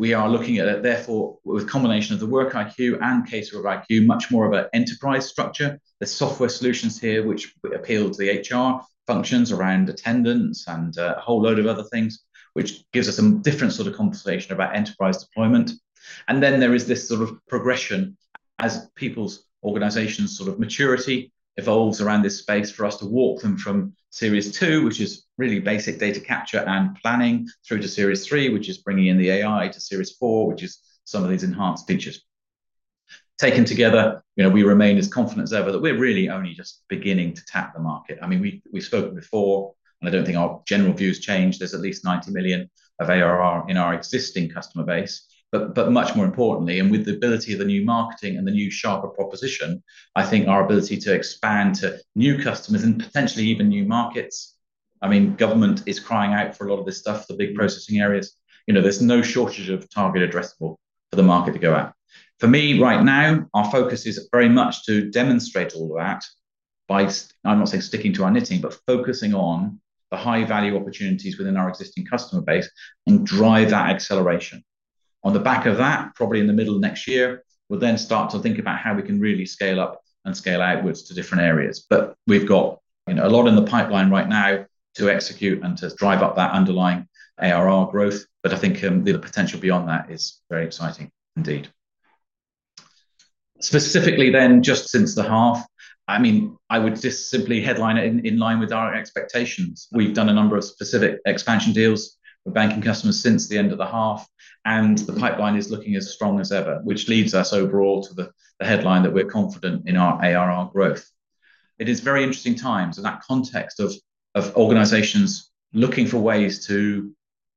we 0.00 0.14
are 0.14 0.30
looking 0.30 0.56
at 0.56 0.66
it, 0.66 0.82
therefore, 0.82 1.36
with 1.44 1.68
combination 1.68 2.14
of 2.14 2.20
the 2.20 2.26
Work 2.26 2.54
IQ 2.54 3.02
and 3.02 3.28
Casework 3.28 3.64
IQ, 3.64 4.06
much 4.06 4.30
more 4.30 4.46
of 4.46 4.54
an 4.54 4.64
enterprise 4.72 5.28
structure. 5.28 5.78
There's 5.98 6.10
software 6.10 6.48
solutions 6.48 6.98
here 6.98 7.26
which 7.26 7.54
appeal 7.74 8.08
to 8.08 8.18
the 8.18 8.40
HR 8.40 8.82
functions 9.06 9.52
around 9.52 9.90
attendance 9.90 10.66
and 10.66 10.96
uh, 10.96 11.16
a 11.18 11.20
whole 11.20 11.42
load 11.42 11.58
of 11.58 11.66
other 11.66 11.82
things, 11.82 12.24
which 12.54 12.82
gives 12.94 13.10
us 13.10 13.18
a 13.18 13.30
different 13.30 13.74
sort 13.74 13.88
of 13.88 13.94
conversation 13.94 14.54
about 14.54 14.74
enterprise 14.74 15.22
deployment. 15.22 15.72
And 16.28 16.42
then 16.42 16.60
there 16.60 16.74
is 16.74 16.86
this 16.86 17.06
sort 17.06 17.20
of 17.20 17.38
progression 17.46 18.16
as 18.58 18.88
people's 18.94 19.44
organizations 19.62 20.34
sort 20.34 20.48
of 20.48 20.58
maturity 20.58 21.30
evolves 21.60 22.00
around 22.00 22.22
this 22.22 22.38
space 22.38 22.70
for 22.70 22.84
us 22.84 22.96
to 22.96 23.06
walk 23.06 23.42
them 23.42 23.56
from 23.56 23.94
series 24.10 24.50
two, 24.58 24.84
which 24.84 25.00
is 25.00 25.26
really 25.38 25.60
basic 25.60 25.98
data 25.98 26.20
capture 26.20 26.64
and 26.66 26.96
planning, 26.96 27.46
through 27.66 27.80
to 27.80 27.88
series 27.88 28.26
three, 28.26 28.48
which 28.48 28.68
is 28.68 28.78
bringing 28.78 29.06
in 29.06 29.18
the 29.18 29.30
AI, 29.30 29.68
to 29.68 29.80
series 29.80 30.12
four, 30.12 30.48
which 30.48 30.62
is 30.62 30.78
some 31.04 31.22
of 31.22 31.30
these 31.30 31.44
enhanced 31.44 31.86
features. 31.86 32.24
Taken 33.38 33.64
together, 33.64 34.22
you 34.36 34.44
know, 34.44 34.50
we 34.50 34.64
remain 34.64 34.98
as 34.98 35.08
confident 35.08 35.44
as 35.44 35.52
ever 35.52 35.72
that 35.72 35.80
we're 35.80 35.98
really 35.98 36.28
only 36.28 36.54
just 36.54 36.82
beginning 36.88 37.34
to 37.34 37.44
tap 37.46 37.72
the 37.74 37.80
market. 37.80 38.18
I 38.22 38.26
mean, 38.26 38.40
we, 38.40 38.62
we've 38.72 38.84
spoken 38.84 39.14
before, 39.14 39.74
and 40.00 40.08
I 40.08 40.12
don't 40.12 40.24
think 40.24 40.38
our 40.38 40.62
general 40.66 40.92
views 40.92 41.20
change. 41.20 41.58
There's 41.58 41.74
at 41.74 41.80
least 41.80 42.04
90 42.04 42.32
million 42.32 42.70
of 42.98 43.08
ARR 43.08 43.64
in 43.68 43.76
our 43.76 43.94
existing 43.94 44.50
customer 44.50 44.84
base. 44.84 45.26
But, 45.52 45.74
but 45.74 45.90
much 45.90 46.14
more 46.14 46.24
importantly, 46.24 46.78
and 46.78 46.92
with 46.92 47.04
the 47.04 47.16
ability 47.16 47.52
of 47.52 47.58
the 47.58 47.64
new 47.64 47.84
marketing 47.84 48.36
and 48.36 48.46
the 48.46 48.52
new 48.52 48.70
sharper 48.70 49.08
proposition, 49.08 49.82
I 50.14 50.24
think 50.24 50.46
our 50.46 50.64
ability 50.64 50.96
to 50.98 51.12
expand 51.12 51.74
to 51.76 51.98
new 52.14 52.40
customers 52.40 52.84
and 52.84 53.02
potentially 53.02 53.46
even 53.46 53.68
new 53.68 53.84
markets. 53.84 54.56
I 55.02 55.08
mean, 55.08 55.34
government 55.34 55.82
is 55.86 55.98
crying 55.98 56.34
out 56.34 56.56
for 56.56 56.66
a 56.66 56.72
lot 56.72 56.78
of 56.78 56.86
this 56.86 56.98
stuff, 56.98 57.26
the 57.26 57.34
big 57.34 57.56
processing 57.56 58.00
areas. 58.00 58.36
You 58.66 58.74
know, 58.74 58.80
there's 58.80 59.02
no 59.02 59.22
shortage 59.22 59.70
of 59.70 59.90
target 59.90 60.30
addressable 60.30 60.76
for 61.10 61.16
the 61.16 61.22
market 61.24 61.52
to 61.54 61.58
go 61.58 61.74
at. 61.74 61.94
For 62.38 62.46
me, 62.46 62.80
right 62.80 63.02
now, 63.02 63.46
our 63.52 63.70
focus 63.70 64.06
is 64.06 64.28
very 64.30 64.48
much 64.48 64.84
to 64.86 65.10
demonstrate 65.10 65.74
all 65.74 65.90
of 65.90 65.98
that 65.98 66.24
by, 66.86 67.10
I'm 67.44 67.58
not 67.58 67.68
saying 67.68 67.82
sticking 67.82 68.12
to 68.14 68.24
our 68.24 68.30
knitting, 68.30 68.60
but 68.60 68.78
focusing 68.86 69.34
on 69.34 69.80
the 70.10 70.16
high 70.16 70.44
value 70.44 70.76
opportunities 70.76 71.38
within 71.38 71.56
our 71.56 71.68
existing 71.68 72.06
customer 72.06 72.42
base 72.42 72.70
and 73.06 73.26
drive 73.26 73.70
that 73.70 73.90
acceleration. 73.90 74.64
On 75.22 75.32
the 75.32 75.40
back 75.40 75.66
of 75.66 75.76
that, 75.76 76.14
probably 76.14 76.40
in 76.40 76.46
the 76.46 76.52
middle 76.52 76.74
of 76.74 76.80
next 76.80 77.06
year, 77.06 77.44
we'll 77.68 77.80
then 77.80 77.98
start 77.98 78.30
to 78.30 78.38
think 78.38 78.58
about 78.58 78.78
how 78.78 78.94
we 78.94 79.02
can 79.02 79.20
really 79.20 79.46
scale 79.46 79.80
up 79.80 80.00
and 80.24 80.36
scale 80.36 80.60
outwards 80.60 81.02
to 81.04 81.14
different 81.14 81.44
areas. 81.44 81.86
But 81.88 82.14
we've 82.26 82.46
got 82.46 82.78
you 83.06 83.14
know 83.14 83.26
a 83.26 83.28
lot 83.28 83.46
in 83.46 83.56
the 83.56 83.64
pipeline 83.64 84.10
right 84.10 84.28
now 84.28 84.66
to 84.96 85.10
execute 85.10 85.62
and 85.62 85.76
to 85.78 85.94
drive 85.96 86.22
up 86.22 86.36
that 86.36 86.52
underlying 86.52 87.06
ARR 87.38 87.90
growth. 87.90 88.24
But 88.42 88.52
I 88.52 88.56
think 88.56 88.82
um, 88.84 89.04
the 89.04 89.18
potential 89.18 89.60
beyond 89.60 89.88
that 89.88 90.10
is 90.10 90.40
very 90.50 90.64
exciting 90.64 91.10
indeed. 91.36 91.68
Specifically, 93.60 94.30
then, 94.30 94.62
just 94.62 94.88
since 94.88 95.14
the 95.14 95.22
half, 95.22 95.66
I 96.08 96.18
mean, 96.18 96.56
I 96.70 96.78
would 96.78 97.00
just 97.00 97.30
simply 97.30 97.60
headline 97.60 97.98
it 97.98 98.06
in, 98.06 98.24
in 98.26 98.38
line 98.38 98.58
with 98.58 98.72
our 98.72 98.94
expectations. 98.94 99.86
We've 99.92 100.14
done 100.14 100.30
a 100.30 100.34
number 100.34 100.56
of 100.56 100.64
specific 100.64 101.20
expansion 101.26 101.74
deals 101.74 102.16
with 102.44 102.54
banking 102.54 102.82
customers 102.82 103.22
since 103.22 103.48
the 103.48 103.58
end 103.58 103.70
of 103.70 103.78
the 103.78 103.86
half 103.86 104.26
and 104.64 104.98
the 104.98 105.12
pipeline 105.12 105.56
is 105.56 105.70
looking 105.70 105.96
as 105.96 106.12
strong 106.12 106.40
as 106.40 106.52
ever, 106.52 106.80
which 106.84 107.08
leads 107.08 107.34
us 107.34 107.52
overall 107.52 108.02
to 108.02 108.14
the, 108.14 108.30
headline 108.62 109.02
that 109.02 109.14
we're 109.14 109.24
confident 109.24 109.88
in 109.88 109.96
our 109.96 110.22
ARR 110.22 110.68
growth. 110.70 111.10
It 111.78 111.88
is 111.88 112.00
very 112.00 112.22
interesting 112.22 112.54
times 112.54 112.98
in 112.98 113.04
that 113.04 113.22
context 113.22 113.80
of, 113.80 113.94
of 114.34 114.54
organizations 114.54 115.50
looking 115.72 116.06
for 116.06 116.18
ways 116.18 116.66
to 116.66 117.10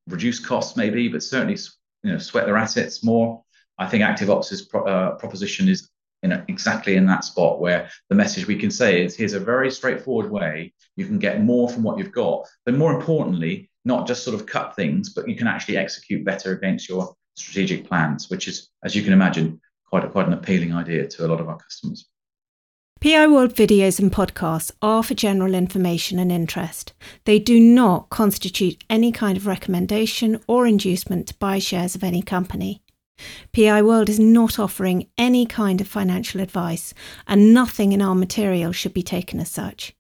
reduce 0.07 0.39
costs, 0.39 0.77
maybe, 0.77 1.09
but 1.09 1.21
certainly 1.21 1.57
you 2.03 2.13
know, 2.13 2.17
sweat 2.19 2.45
their 2.45 2.55
assets 2.55 3.03
more. 3.03 3.43
I 3.77 3.85
think 3.85 4.01
ActiveOps' 4.01 4.73
uh, 4.73 5.15
proposition 5.15 5.67
is 5.67 5.89
in 6.21 6.31
a, 6.31 6.45
exactly 6.47 6.95
in 6.95 7.05
that 7.07 7.25
spot 7.25 7.59
where 7.59 7.89
the 8.09 8.15
message 8.15 8.47
we 8.47 8.55
can 8.55 8.71
say 8.71 9.03
is 9.03 9.15
here's 9.15 9.33
a 9.33 9.39
very 9.39 9.69
straightforward 9.69 10.31
way 10.31 10.73
you 10.95 11.05
can 11.05 11.19
get 11.19 11.43
more 11.43 11.69
from 11.69 11.83
what 11.83 11.97
you've 11.97 12.13
got, 12.13 12.47
but 12.65 12.75
more 12.75 12.95
importantly, 12.95 13.69
not 13.85 14.07
just 14.07 14.23
sort 14.23 14.35
of 14.35 14.45
cut 14.45 14.75
things, 14.75 15.09
but 15.09 15.27
you 15.27 15.35
can 15.35 15.47
actually 15.47 15.77
execute 15.77 16.23
better 16.23 16.51
against 16.51 16.87
your 16.87 17.15
strategic 17.35 17.87
plans, 17.87 18.29
which 18.29 18.47
is, 18.47 18.69
as 18.83 18.95
you 18.95 19.03
can 19.03 19.13
imagine, 19.13 19.59
quite 19.85 20.05
a, 20.05 20.09
quite 20.09 20.27
an 20.27 20.33
appealing 20.33 20.73
idea 20.73 21.07
to 21.07 21.25
a 21.25 21.27
lot 21.27 21.41
of 21.41 21.49
our 21.49 21.57
customers. 21.57 22.07
PI 23.01 23.27
World 23.27 23.53
videos 23.53 23.99
and 23.99 24.11
podcasts 24.13 24.71
are 24.81 25.03
for 25.03 25.13
general 25.13 25.53
information 25.53 26.19
and 26.19 26.31
interest. 26.31 26.93
They 27.25 27.37
do 27.37 27.59
not 27.59 28.09
constitute 28.09 28.81
any 28.89 29.11
kind 29.11 29.35
of 29.35 29.45
recommendation 29.45 30.39
or 30.47 30.65
inducement 30.65 31.27
to 31.27 31.35
buy 31.35 31.59
shares 31.59 31.95
of 31.95 32.03
any 32.03 32.21
company. 32.21 32.81
PI 33.51 33.81
World 33.81 34.07
is 34.07 34.19
not 34.19 34.57
offering 34.57 35.09
any 35.17 35.45
kind 35.45 35.81
of 35.81 35.87
financial 35.87 36.39
advice, 36.39 36.93
and 37.27 37.53
nothing 37.53 37.91
in 37.91 38.01
our 38.01 38.15
material 38.15 38.71
should 38.71 38.93
be 38.93 39.03
taken 39.03 39.39
as 39.41 39.51
such. 39.51 39.93